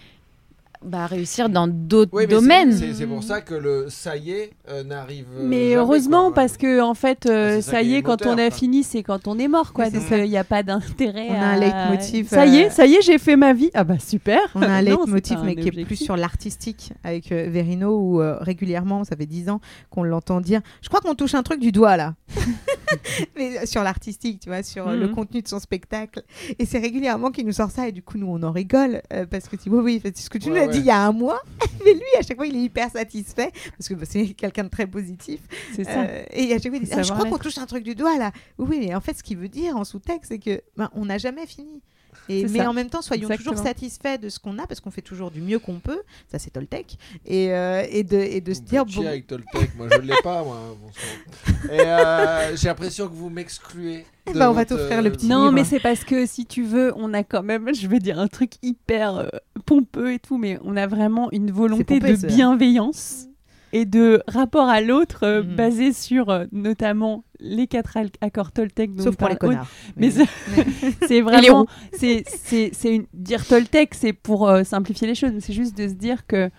[0.86, 2.94] Bah, réussir dans d'autres Oui, mais c'est- domaines.
[2.94, 5.26] C'est pour ça que le ça y est euh, n'arrive.
[5.36, 6.34] euh, Mais jamais, heureusement, quoi.
[6.34, 9.26] parce que en fait, euh, ça y est quand moteur, on a fini, c'est quand
[9.28, 9.90] on est mort, quoi.
[9.90, 11.26] Donc il n'y a pas d'intérêt.
[11.30, 13.52] On a à- un leitmotiv, Ça y euh, est, ça y est, j'ai fait ma
[13.52, 13.70] vie.
[13.74, 14.40] Ah bah super.
[14.54, 18.36] On a un leitmotiv, mais qui est plus sur l'artistique avec euh, Verino, où euh,
[18.40, 19.60] régulièrement, ça fait 10 ans
[19.90, 22.14] qu'on l'entend dire Je crois qu'on touche un truc du doigt là.
[23.36, 25.14] mais euh, sur l'artistique, tu vois, sur euh, le Mhm.
[25.14, 26.22] contenu de son spectacle.
[26.58, 29.26] Et c'est régulièrement qu'il nous sort ça, et du coup, nous, on en rigole, euh,
[29.26, 30.72] parce que tu oui, oui, c'est ce que tu Ouais, nous as ouais.
[30.76, 31.40] Dit il y a un mois.
[31.84, 34.68] mais lui, à chaque fois, il est hyper satisfait, parce que bah, c'est quelqu'un de
[34.68, 35.40] très positif.
[35.74, 36.02] C'est ça.
[36.02, 37.94] Euh, et à chaque fois, il dit Ah, Je crois qu'on touche un truc du
[37.94, 38.32] doigt là.
[38.58, 40.62] Oui, mais en fait, ce qu'il veut dire en sous-texte, c'est que
[40.94, 41.82] on n'a jamais fini.
[42.28, 42.70] Et, mais ça.
[42.70, 43.64] en même temps, soyons toujours Exactement.
[43.64, 46.00] satisfaits de ce qu'on a parce qu'on fait toujours du mieux qu'on peut.
[46.30, 46.98] Ça, c'est Toltec.
[47.24, 50.14] Et, euh, et, de, et de se dire bon, avec Toltec, moi je ne l'ai
[50.22, 50.60] pas, moi.
[50.80, 51.70] bon.
[51.72, 54.04] Et euh, j'ai l'impression que vous m'excluez.
[54.34, 55.52] Ben, on va t'offrir le petit Non, livre.
[55.52, 58.26] mais c'est parce que si tu veux, on a quand même, je veux dire, un
[58.26, 59.28] truc hyper euh,
[59.64, 62.26] pompeux et tout, mais on a vraiment une volonté pompeux, de ça.
[62.26, 63.26] bienveillance
[63.72, 65.56] et de rapport à l'autre euh, Mhm.
[65.56, 68.90] basé sur euh, notamment les quatre accords Toltec.
[68.98, 69.68] sauf pour les connards.
[69.96, 70.66] Mais Mais-
[71.06, 75.40] c'est- vraiment, c'est c'est c'est une dire Toltec, c'est pour euh, simplifier les choses, mais
[75.40, 76.50] c'est juste de se dire que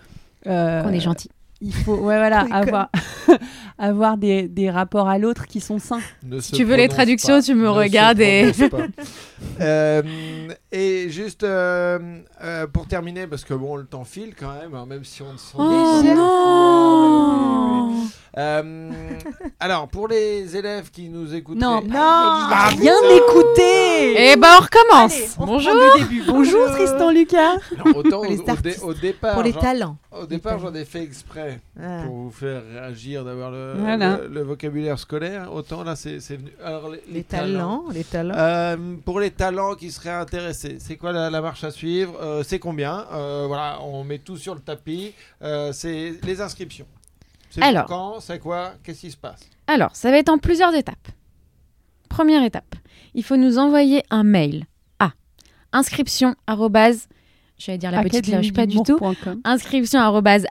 [0.45, 1.29] euh, Qu'on est gentil.
[1.61, 2.89] Il faut, ouais, voilà, avoir
[3.77, 6.01] avoir des, des rapports à l'autre qui sont sains.
[6.39, 7.41] Si tu veux les traductions, pas.
[7.41, 8.51] tu me Ne regardes et-.
[9.61, 10.01] Euh,
[10.71, 14.85] et juste euh, euh, pour terminer, parce que bon, le temps file quand même, hein,
[14.87, 17.56] même si on ne s'en Oh non
[18.37, 18.91] Euh,
[19.59, 24.31] alors, pour les élèves qui nous écoutent, Non, Non Ah, bien écouté.
[24.31, 26.23] Eh ben on recommence Allez, on Bonjour début.
[26.27, 27.55] Bonjour Tristan Lucas.
[27.95, 28.83] autant au, Les au dé- artistes.
[28.83, 29.97] au départ, Pour les talents.
[30.11, 32.03] au départ, j'en ai fait exprès Ah.
[32.05, 34.17] pour vous faire réagir, d'avoir le, Voilà.
[34.17, 35.51] le- le vocabulaire scolaire.
[35.53, 36.51] Autant là, c'est venu.
[36.63, 38.35] Alors, les, Les talents, les talents.
[38.37, 42.13] Euh, pour les talents qui seraient intéressés, c'est quoi la, la marche à suivre?
[42.21, 43.05] Euh, C'est combien?
[43.13, 45.13] Euh, Voilà, on met tout sur le tapis.
[45.41, 46.85] Euh, c'est les inscriptions.
[47.57, 47.85] C'est Alors.
[47.85, 49.41] quand C'est quoi Qu'est-ce qui se passe?
[49.67, 51.07] Alors, ça va être en plusieurs étapes.
[52.09, 52.75] Première étape,
[53.15, 54.65] il faut nous envoyer un mail
[54.99, 55.11] à
[55.73, 57.07] inscription arrobase-
[57.57, 58.97] je vais dire la petite loge, pas du tout,
[59.43, 59.99] inscription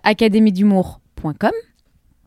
[0.02, 1.52] académiedumour.com.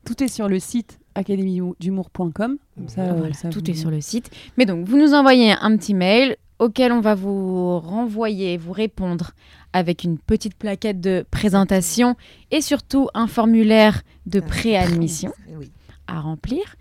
[0.05, 2.57] Tout est sur le site académiedumour.com.
[2.77, 4.31] Voilà, ça tout vous- est sur le site.
[4.57, 9.31] Mais donc, vous nous envoyez un petit mail auquel on va vous renvoyer, vous répondre
[9.73, 12.15] avec une petite plaquette de présentation
[12.51, 15.71] et surtout un formulaire de préadmission Oui.
[16.07, 16.75] à remplir.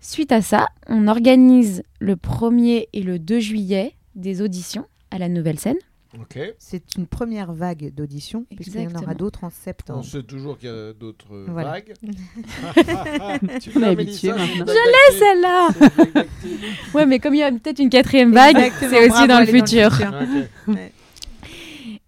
[0.00, 5.28] Suite à ça, on organise le 1er et le 2 juillet des auditions à la
[5.28, 5.76] nouvelle scène.
[6.58, 10.04] C'est une première vague d'auditions, puisqu'il y en aura d'autres en On septembre.
[10.04, 11.70] sait toujours qu'il y a d'autres Voilà.
[11.72, 11.94] vagues.
[13.60, 14.64] tu On est habitué maintenant.
[14.64, 15.18] blague d'actu.
[15.18, 15.68] Celle-là.
[16.94, 19.90] Ouais, mais comme il y a peut-être une quatrième vague, c'est aussi dans le futur.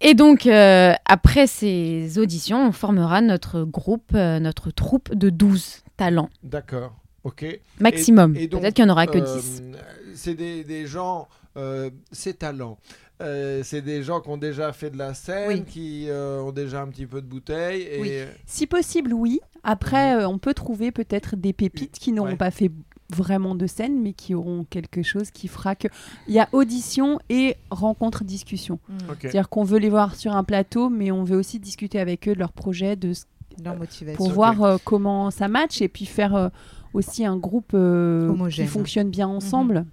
[0.01, 5.83] Et donc, euh, après ces auditions, on formera notre groupe, euh, notre troupe de 12
[5.97, 6.95] talents D'accord.
[7.25, 7.45] Ok.
[7.81, 8.33] maximum.
[8.33, 9.61] Peut-être qu'il n'y en aura que Euh, 10.
[10.15, 12.77] c'est des, des gens, euh, ces talents.
[13.21, 15.63] Euh, c'est des gens qui ont déjà fait de la scène, Oui.
[15.65, 17.81] qui euh, ont déjà un petit peu de bouteille.
[17.83, 18.01] Et...
[18.01, 18.11] Oui.
[18.45, 19.39] Si possible, oui.
[19.63, 22.35] Après, euh, on peut trouver peut-être des pépites qui n'auront Ouais.
[22.37, 22.71] pas fait
[23.11, 25.87] vraiment de scène, mais qui auront quelque chose qui fera que.
[26.27, 28.79] Il y a audition et rencontre discussion.
[28.87, 28.97] Mm.
[29.19, 32.33] C'est-à-dire qu'on veut les voir sur un plateau, mais on veut aussi discuter avec eux
[32.35, 33.25] de leur projet, de ce-
[33.63, 34.17] Leur motivation.
[34.23, 36.49] pour voir euh, comment ça match et puis faire euh,
[36.93, 39.85] aussi un groupe euh, qui fonctionne bien ensemble.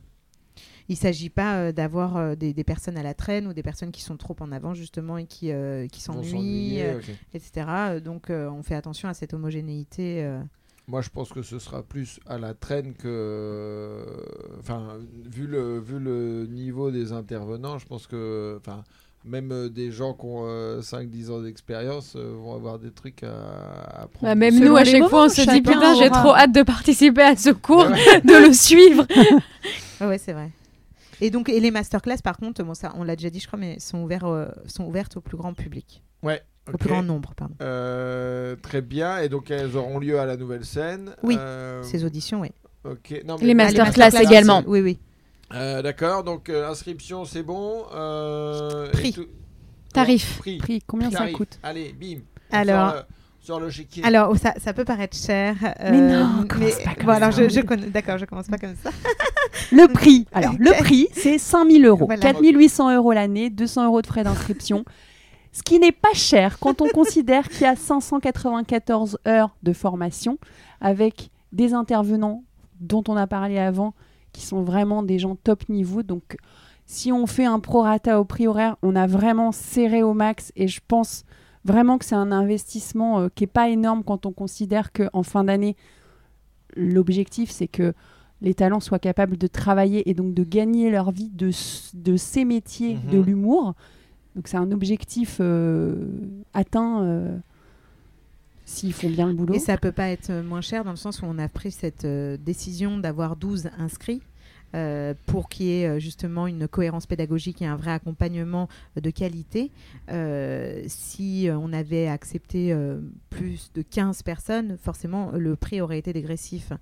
[0.88, 3.62] Il ne s'agit pas euh, d'avoir euh, des, des personnes à la traîne ou des
[3.62, 7.00] personnes qui sont trop en avant justement et qui, euh, qui s'ennuient, euh,
[7.34, 7.66] etc.
[7.68, 10.22] Euh, Donc euh, on fait attention à cette homogénéité.
[10.24, 10.40] euh.
[10.88, 14.04] Moi, je pense que ce sera plus à la traîne que.
[14.60, 18.56] Enfin, vu le, vu le niveau des intervenants, je pense que.
[18.60, 18.84] Enfin,
[19.24, 20.46] même euh, des gens qui ont
[20.80, 24.26] 5-10 ans d'expérience euh, vont avoir des trucs à, apprendre.
[24.28, 26.34] Bah, même Selon nous, à chaque moments, fois, on se dit putain, j'ai aura- trop
[26.36, 28.20] hâte de participer à ce cours, Ouais.
[28.24, 29.04] de le suivre.
[30.00, 30.50] Ouais, c'est vrai.
[31.20, 33.58] Et donc et les masterclass par contre, bon ça on l'a déjà dit je crois,
[33.58, 36.42] mais sont ouverts, euh, sont ouvertes au plus grand public, Ouais,
[36.72, 37.54] au plus grand nombre pardon.
[37.62, 39.18] Euh, très bien.
[39.18, 41.14] Et donc, elles auront lieu à la nouvelle scène.
[41.22, 42.50] Oui, Euh, Ces auditions, oui.
[42.84, 43.22] ok.
[43.24, 44.62] Non, Les mais- masterclass masterclass, également.
[44.66, 44.98] Oui, oui.
[45.54, 46.24] Euh, D'accord.
[46.24, 47.84] Donc, euh, inscription, c'est bon.
[47.94, 49.12] Euh, Prix.
[49.12, 49.28] tout-
[49.94, 50.38] Tarif.
[50.38, 50.58] Prix.
[50.58, 51.36] Prix, combien ça Tarif.
[51.36, 52.18] coûte Allez, bim.
[52.50, 53.04] Alors-
[53.46, 54.04] sur le chéquier.
[54.04, 55.54] Alors ça, ça peut paraître cher.
[55.80, 57.42] euh, Mais non, commence pas comme bon, alors ça.
[57.44, 57.86] je, je connais.
[57.86, 58.90] D'accord, je commence pas comme ça.
[59.72, 62.06] Le prix, alors le prix, c'est 5000 euros.
[62.06, 62.20] Voilà.
[62.20, 64.84] 4800 euros l'année, 200 euros de frais d'inscription.
[65.52, 70.38] Ce qui n'est pas cher quand on considère qu'il y a 594 heures de formation
[70.80, 72.44] avec des intervenants
[72.80, 73.94] dont on a parlé avant
[74.32, 76.02] qui sont vraiment des gens top niveau.
[76.02, 76.36] Donc,
[76.84, 80.68] si on fait un prorata au prix horaire, on a vraiment serré au max et
[80.68, 81.24] je pense
[81.66, 85.44] vraiment que c'est un investissement euh, qui n'est pas énorme quand on considère qu'en fin
[85.44, 85.76] d'année,
[86.76, 87.92] l'objectif c'est que
[88.42, 91.50] les talents soient capables de travailler et donc de gagner leur vie de,
[91.94, 93.10] de ces métiers Mhm.
[93.12, 93.74] de l'humour.
[94.34, 95.94] Donc c'est un objectif euh,
[96.52, 97.38] atteint euh,
[98.66, 99.54] s'ils font bien le boulot.
[99.54, 102.04] Et ça peut pas être moins cher dans le sens où on a pris cette
[102.04, 104.20] euh, décision d'avoir 12 inscrits.
[104.76, 109.00] Euh, pour qu'il y ait euh, justement une cohérence pédagogique et un vrai accompagnement euh,
[109.00, 109.70] de qualité.
[110.12, 112.98] Euh, si on avait accepté euh,
[113.30, 116.72] plus de 15 personnes, forcément le prix aurait été dégressif,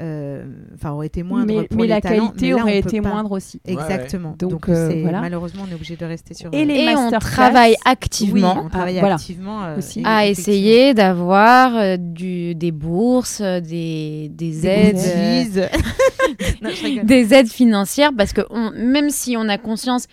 [0.00, 0.44] Euh,
[0.74, 2.78] enfin aurait été moindre mais pour mais les la talents, qualité mais là, on aurait
[2.78, 3.08] été pas.
[3.08, 3.60] moindre aussi.
[3.66, 3.82] Ouais, ouais.
[3.82, 4.34] Exactement.
[4.38, 5.20] Donc, Donc, euh, c'est- voilà.
[5.20, 6.50] malheureusement on est obligé de rester sur.
[6.52, 9.14] Et les Et on travaille Oui, activement on travaille Ah, voilà.
[9.14, 10.00] activement Aussi.
[10.00, 14.94] et- à essayer d'avoir du, des bourses, des, des Des aides.
[14.96, 15.60] goodies.
[15.60, 15.68] euh,
[16.62, 17.06] Non, je rigole.
[17.06, 20.06] des aides financières parce que on- même si on a conscience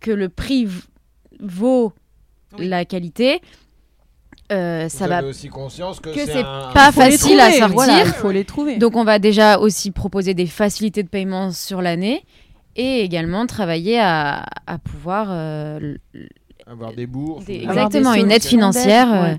[0.00, 0.66] que le prix
[1.40, 1.92] vaut
[2.58, 2.68] Oui.
[2.68, 3.40] la qualité,
[4.52, 5.22] euh, ça va.
[5.24, 7.68] aussi conscience que, que c'est un- pas Faut facile à sortir.
[7.68, 8.78] voilà, il faut les trouver.
[8.78, 12.24] Donc on va déjà aussi proposer des facilités de paiement sur l'année
[12.76, 15.94] et également travailler à, à pouvoir euh,
[16.66, 17.44] avoir des bourses.
[17.44, 19.12] des- Avoir exactement des une aide financière.
[19.12, 19.34] euh,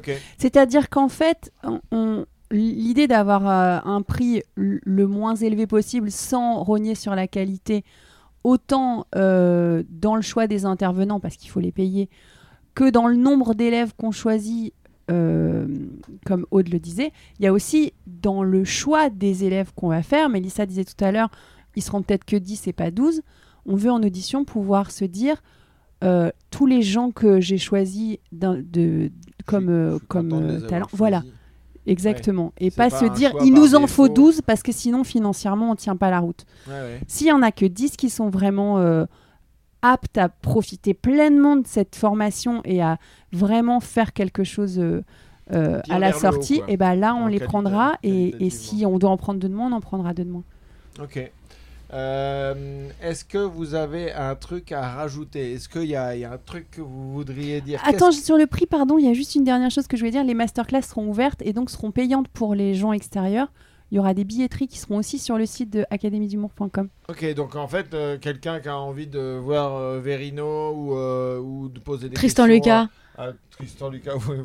[0.00, 0.18] ouais.
[0.38, 6.62] C'est-à-dire qu'en fait, on- on- l'idée d'avoir euh, un prix le moins élevé possible sans
[6.62, 7.84] rogner sur la qualité,
[8.44, 12.08] autant euh, dans le choix des intervenants, parce qu'il faut les payer,
[12.74, 14.72] que dans le nombre d'élèves qu'on choisit,
[15.10, 15.66] euh,
[16.24, 20.02] comme Aude le disait, il y a aussi dans le choix des élèves qu'on va
[20.02, 21.30] faire, Mélissa disait tout à l'heure,
[21.74, 23.22] ils seront peut-être que 10 et pas 12,
[23.66, 25.42] on veut en audition pouvoir se dire,
[26.50, 29.10] tous les gens que j'ai choisis de,
[29.44, 31.24] comme, Je talent, voilà,
[31.86, 32.52] exactement.
[32.58, 34.30] Et pas, pas se dire, il nous en faut défaut.
[34.30, 36.44] 12 parce que sinon financièrement on tient pas la route.
[36.66, 37.00] Ouais, ouais.
[37.06, 39.04] S'il y en a que 10 qui sont vraiment euh,
[39.82, 42.98] aptes à profiter pleinement de cette formation et à
[43.32, 45.02] vraiment faire quelque chose euh,
[45.52, 48.98] euh, à la sortie, et ben là on En les prendra et, et si on
[48.98, 50.44] doit en prendre deux de moins, on en prendra deux de moins.
[51.00, 51.30] Ok.
[51.92, 55.52] Euh, Est-ce que vous avez un truc à rajouter?
[55.52, 57.80] Est-ce qu'il y, a il y a un truc que vous voudriez dire?
[57.84, 60.10] Attends, sur le prix, pardon, il y a juste une dernière chose que je voulais
[60.12, 60.24] dire.
[60.24, 63.48] Les masterclass seront ouvertes et donc seront payantes pour les gens extérieurs.
[63.92, 66.88] Il y aura des billetteries qui seront aussi sur le site de académiedumour.com.
[67.08, 71.38] Ok, donc en fait, euh, quelqu'un qui a envie de voir euh, Verino ou, euh,
[71.38, 72.88] ou de poser des Tristan questions Lucas.
[73.16, 74.38] à- à Tristan Lucas, oui.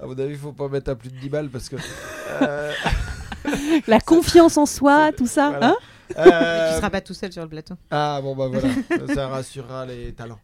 [0.00, 1.76] À mon avis, il faut pas mettre à plus de 10 balles parce que.
[3.86, 5.50] La confiance en soi, tout ça.
[5.50, 5.68] voilà.
[5.70, 5.76] hein?
[6.18, 7.74] Euh, Tu seras pas tout seul sur le plateau.
[7.90, 8.68] Ah bon, bah voilà,
[9.14, 10.38] ça rassurera les talents.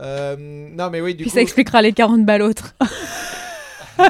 [0.00, 1.36] Euh, non, mais oui, du Puis coup.
[1.36, 2.74] ça expliquera les 40 balles autres.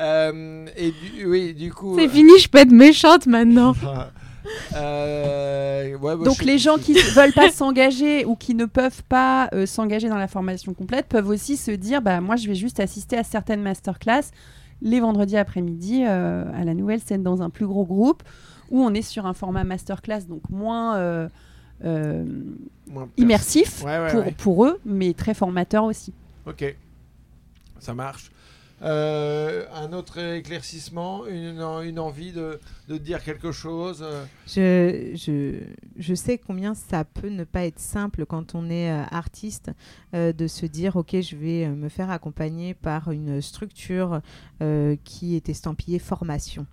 [0.00, 1.96] euh, et du, oui, du coup.
[1.98, 3.74] C'est fini, je peux être méchante maintenant.
[4.76, 8.66] Euh, ouais, bah, Donc je- les gens qui ne veulent pas s'engager ou qui ne
[8.66, 12.46] peuvent pas euh, s'engager dans la formation complète peuvent aussi se dire bah moi je
[12.48, 14.24] vais juste assister à certaines masterclass
[14.82, 18.22] les vendredis après-midi euh, à la nouvelle scène dans un plus gros groupe
[18.70, 21.28] où on est sur un format masterclass donc moins euh,
[21.84, 22.24] euh,
[22.88, 24.34] Moins immersif Ouais, ouais, pour, ouais.
[24.38, 26.12] pour eux mais très formateur aussi.
[26.46, 26.74] Ok,
[27.78, 28.30] ça marche.
[28.82, 34.04] Euh, un autre éclaircissement, une, une envie de, de dire quelque chose
[34.46, 35.60] Je, je,
[35.96, 39.70] je sais combien ça peut ne pas être simple quand on est euh, artiste
[40.12, 44.20] euh, de se dire ok je vais me faire accompagner par une structure
[44.60, 46.66] euh, qui est estampillée formation.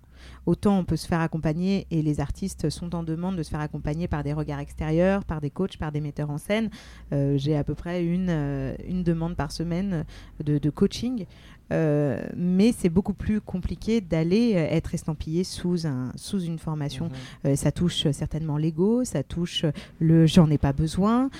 [0.46, 3.60] Autant on peut se faire accompagner et les artistes sont en demande de se faire
[3.60, 6.70] accompagner par des regards extérieurs, par des coachs, par des metteurs en scène.
[7.12, 10.04] Euh, J'ai à peu près une, euh, une demande par semaine
[10.42, 11.26] de, de coaching.
[11.72, 17.06] Euh, mais c'est beaucoup plus compliqué d'aller euh, être estampillé sous, un, sous une formation.
[17.06, 17.12] Mhm.
[17.46, 19.64] Euh, ça touche certainement l'ego, ça touche
[19.98, 21.30] le j'en ai pas besoin,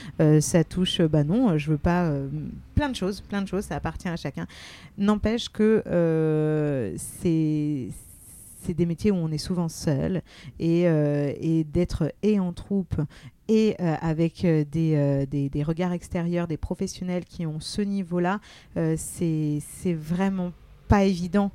[0.40, 2.12] ça touche bah non, je veux pas
[2.74, 4.46] plein de choses, plein de choses, ça appartient à chacun.
[4.98, 5.82] N'empêche que
[6.96, 7.88] c'est
[8.62, 10.22] c'est des métiers où on est souvent seul
[10.58, 13.00] et, euh, et d'être et en troupe
[13.48, 18.40] et euh, avec euh, des, des, des regards extérieurs, des professionnels qui ont ce niveau-là,
[18.96, 19.60] c'est
[19.94, 20.52] vraiment
[20.82, 21.50] pas évident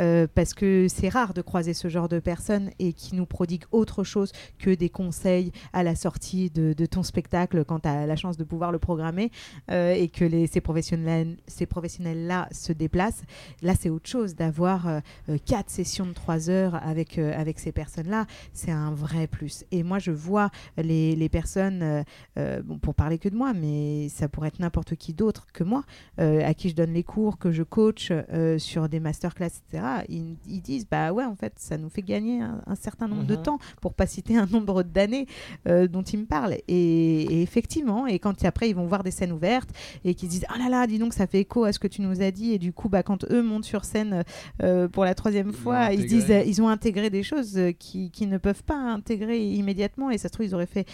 [0.00, 3.64] euh, parce que c'est rare de croiser ce genre de personnes et qui nous prodiguent
[3.72, 8.16] autre chose que des conseils à la sortie de, ton spectacle quand tu as la
[8.16, 9.30] chance de pouvoir le programmer
[9.70, 13.22] euh, et que les, ces professionnels ces professionnels se déplacent.
[13.62, 15.00] Là c'est autre chose d'avoir euh,
[15.46, 19.64] quatre sessions de trois heures avec avec ces personnes là c'est un vrai plus.
[19.70, 22.04] Et moi je vois les, les personnes
[22.36, 25.84] bon, pour parler que de moi mais ça pourrait être n'importe qui d'autre que moi
[26.18, 30.36] à qui je donne les cours, que je coach euh, sur des masterclass, etc., ils,
[30.48, 33.36] ils disent bah ouais, en fait, ça nous fait gagner un, un certain nombre de
[33.36, 33.42] Mhm.
[33.42, 35.26] temps, pour pas citer un nombre d'années
[35.68, 36.56] euh, dont ils me parlent.
[36.68, 39.70] Et, et effectivement, et quand après ils vont voir des scènes ouvertes
[40.04, 42.00] et qu'ils disent oh là là, dis donc, ça fait écho à ce que tu
[42.02, 44.24] nous as dit, et du coup, bah, quand eux montent sur scène
[44.62, 48.26] euh, pour la troisième fois, ils disent ils ont intégré des choses euh, qui, qui
[48.26, 50.86] ne peuvent pas intégrer immédiatement, et ça se trouve, ils auraient fait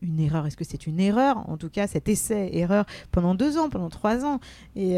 [0.00, 0.46] une erreur.
[0.46, 1.48] Est-ce que c'est une erreur?
[1.50, 4.40] En tout cas, cet essai-erreur pendant deux ans, pendant trois ans.
[4.74, 4.94] Et,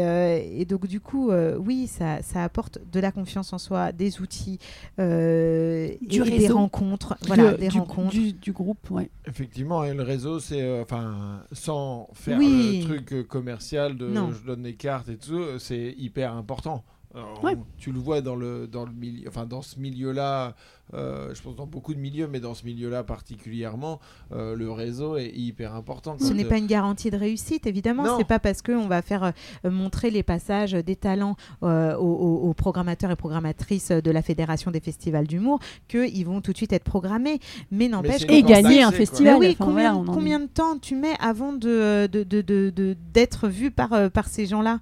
[0.61, 4.59] et donc, du coup, oui, ça, ça apporte de la confiance en soi, des outils,
[4.99, 6.55] euh, Du et des réseau.
[6.57, 7.15] rencontres.
[7.25, 8.11] Voilà, Du- des du, rencontres.
[8.11, 9.09] Du, du groupe, ouais.
[9.25, 12.79] Effectivement, et le réseau, c'est euh, enfin sans faire Oui.
[12.81, 14.31] le truc euh, commercial de Non.
[14.31, 16.83] je donne des cartes et tout, euh, c'est hyper important.
[17.15, 17.55] Alors, Ouais.
[17.57, 20.53] on- tu le vois dans le dans le milieu, enfin dans ce milieu-là,
[20.93, 23.99] euh, je pense dans beaucoup de milieux, mais dans ce milieu-là particulièrement,
[24.31, 26.17] euh, le réseau est hyper important.
[26.19, 28.17] Ce n'est euh, pas une garantie de réussite, évidemment.
[28.19, 29.23] C'est pas parce qu'on va faire
[29.65, 34.69] euh, montrer les passages des talents euh, aux, aux- programmateurs et programmatrices de la Fédération
[34.69, 37.39] des festivals d'humour qu'ils vont tout de suite être programmés.
[37.71, 39.33] Mais n'empêche Et gagner un festival.
[39.33, 42.95] Bah oui, enfin, combien, voilà, de temps tu mets avant de, de, de, de- de-
[43.13, 44.79] d'être vu par, par ces gens-là?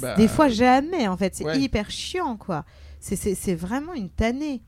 [0.00, 1.34] Bah, Des fois, jamais, en fait.
[1.34, 1.58] C'est ouais.
[1.58, 2.64] hyper chiant, quoi.
[3.00, 4.62] C'est, vraiment une tannée.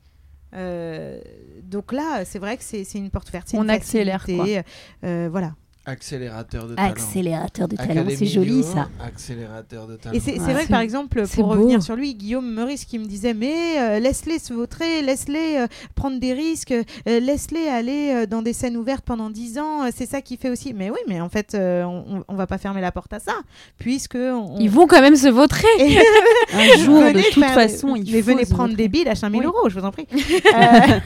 [0.53, 1.21] Euh,
[1.63, 3.47] donc là, c'est vrai que c'est, une porte ouverte.
[3.49, 4.61] c'est On une accélère, facilité,
[5.03, 5.53] euh, voilà.
[5.91, 6.89] Accélérateur de talent.
[6.89, 8.87] Accélérateur de talent, c'est joli ça.
[9.03, 10.15] Accélérateur de talent.
[10.15, 10.53] Et c'est, Ouais.
[10.53, 11.51] vrai que par exemple, pour beau.
[11.51, 15.67] revenir sur lui, Guillaume Meurice qui me disait Mais euh, laisse-les se vautrer, laisse-les euh,
[15.95, 16.83] prendre des risques, euh,
[17.19, 20.49] laisse-les aller euh, dans des scènes ouvertes pendant 10 ans, euh, c'est ça qui fait
[20.49, 20.73] aussi.
[20.73, 23.33] Mais oui, mais en fait, euh, on, on- va pas fermer la porte à ça,
[23.77, 24.15] puisque.
[24.15, 25.67] On, Ils vont quand même se vautrer.
[26.53, 29.15] Un jour, Venez de toute faire- façon, il mais faut venez prendre des billes à
[29.15, 29.45] 5000 Oui.
[29.45, 30.07] euros, je vous en prie.
[30.53, 30.99] Euh,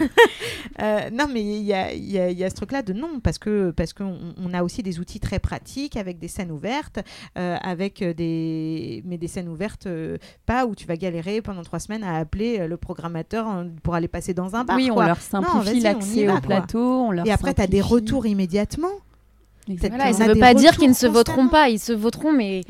[0.82, 2.94] euh, non, mais il y a, il y a- il y a ce truc-là de
[2.94, 6.52] non, parce que parce qu'on on a aussi des outils très pratiques avec des scènes
[6.52, 7.00] ouvertes,
[7.38, 11.64] euh, avec euh, des mais des scènes ouvertes euh, pas où tu vas galérer pendant
[11.64, 14.78] trois semaines à appeler le programmateur hein, pour aller passer dans un bar.
[14.78, 15.08] Oui, on quoi.
[15.08, 17.02] leur vas-y, simplifie on l'accès au plateau.
[17.08, 18.90] On leur Et après, tu as des retours immédiatement.
[19.68, 19.98] Exactement.
[19.98, 21.70] Voilà, et on ça ne veut pas dire qu'ils ne se voteront pas.
[21.70, 22.62] Ils se voteront, mais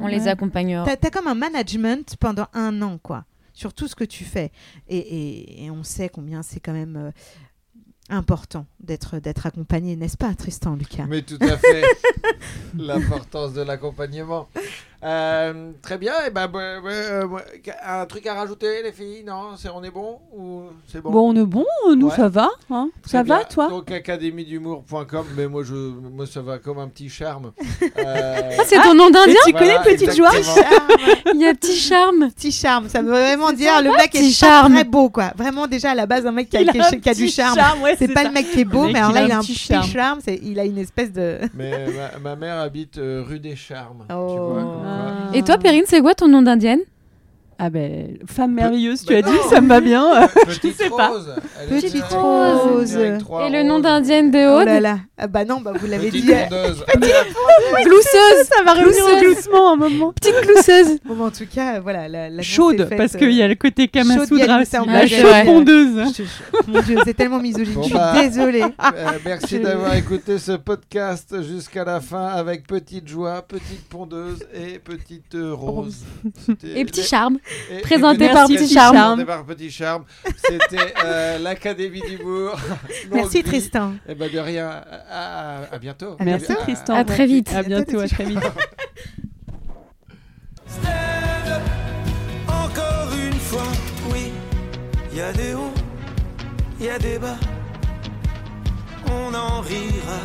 [0.00, 0.84] on les accompagnera.
[0.96, 4.50] T'as as comme un management pendant un an, quoi, sur tout ce que tu fais.
[4.88, 7.10] Et, et- et on sait combien c'est quand même euh,
[8.08, 11.06] important d'être d'être accompagné, n'est-ce pas, Tristan, Lucas?
[11.08, 11.84] Mais tout à fait.
[12.76, 14.48] L'importance de l'accompagnement.
[15.04, 16.12] Euh, très bien.
[16.26, 17.24] Et ben, bah, bah, euh,
[17.86, 21.10] un truc à rajouter, les filles Non, c'est on est bon ou c'est bon?
[21.10, 21.64] Bon, on est bon,
[21.96, 22.16] nous Ouais.
[22.16, 22.48] ça va.
[22.70, 23.68] Hein Très ça va, toi?
[23.68, 27.52] Donc académiedumour.com, mais moi je, moi ça va comme un petit charme.
[27.98, 29.34] Euh, Ah, c'est ton nom d'Indien?
[29.46, 30.30] tu voilà, connais Petite Joie?
[31.34, 32.30] Il y a petit charme.
[32.30, 34.74] Petit charme, ça veut vraiment dire le mec est charme.
[34.74, 35.32] très beau, quoi.
[35.36, 37.14] Vraiment, déjà à la base, un mec qui a, Il a qui- un qui a
[37.14, 37.82] du charme.
[37.82, 38.28] ouais, C'est pas ça.
[38.28, 39.86] le mec qui est beau, mais alors là, a il a un petit charme.
[39.86, 40.20] charme.
[40.42, 41.38] il a une espèce de.
[41.54, 41.86] Mais
[42.22, 44.04] ma, mère habite euh, rue des Charmes.
[45.34, 46.80] Et toi, Perrine, c'est quoi ton nom d'indienne?
[47.60, 49.32] Ah ben, femme merveilleuse, tu Bah as non.
[49.32, 50.28] dit, ça me va bien.
[50.46, 51.08] Petite sais pas.
[51.08, 51.34] Rose.
[51.68, 52.96] Petite Rose.
[52.96, 54.98] Et le nom d'indienne de Oh Aude là là.
[55.18, 56.32] Ah bah non, bah vous l'avez Petite dit.
[56.48, 56.84] tondeuse.
[57.84, 58.46] Glousseuse.
[58.54, 60.12] ça va revenir gloussement un moment.
[60.12, 60.98] Petite glousseuse.
[61.04, 62.08] Bon, en tout cas, voilà.
[62.08, 63.98] La, est Chaude, faite, parce euh, qu'il y a le côté chaude, il
[64.38, 64.86] y a Kamasudra du aussi.
[64.86, 66.14] La chaude pondeuse.
[66.16, 67.74] Je- je- Mon Dieu, c'est tellement misogyne.
[67.74, 68.12] Bon, je suis bah.
[68.22, 68.64] désolée.
[68.98, 74.38] Euh, merci Je- d'avoir écouté ce podcast jusqu'à la fin avec Petite Joie, Petite Pondeuse
[74.54, 76.04] et Petite euh, Rose.
[76.64, 77.38] Et petit charme.
[77.70, 79.24] Et- et Présenté Petit par Merci, Petit Charme.
[79.24, 80.04] Par Petit Charme.
[80.36, 82.56] C'était euh, l'Académie d'humour.
[83.12, 83.94] Merci Tristan.
[84.08, 84.68] Et ben de rien.
[85.10, 86.16] À, à- à bientôt.
[86.18, 86.62] À Merci bientôt.
[86.62, 86.94] Tristan.
[86.94, 87.50] À très vite.
[87.54, 88.38] À bientôt, à très vite.
[90.66, 90.86] Stand
[91.48, 91.62] up,
[92.48, 93.62] encore une fois,
[94.12, 94.32] oui.
[95.14, 95.72] Y a des hauts,
[96.80, 97.36] y a des bas.
[99.10, 100.20] On en rira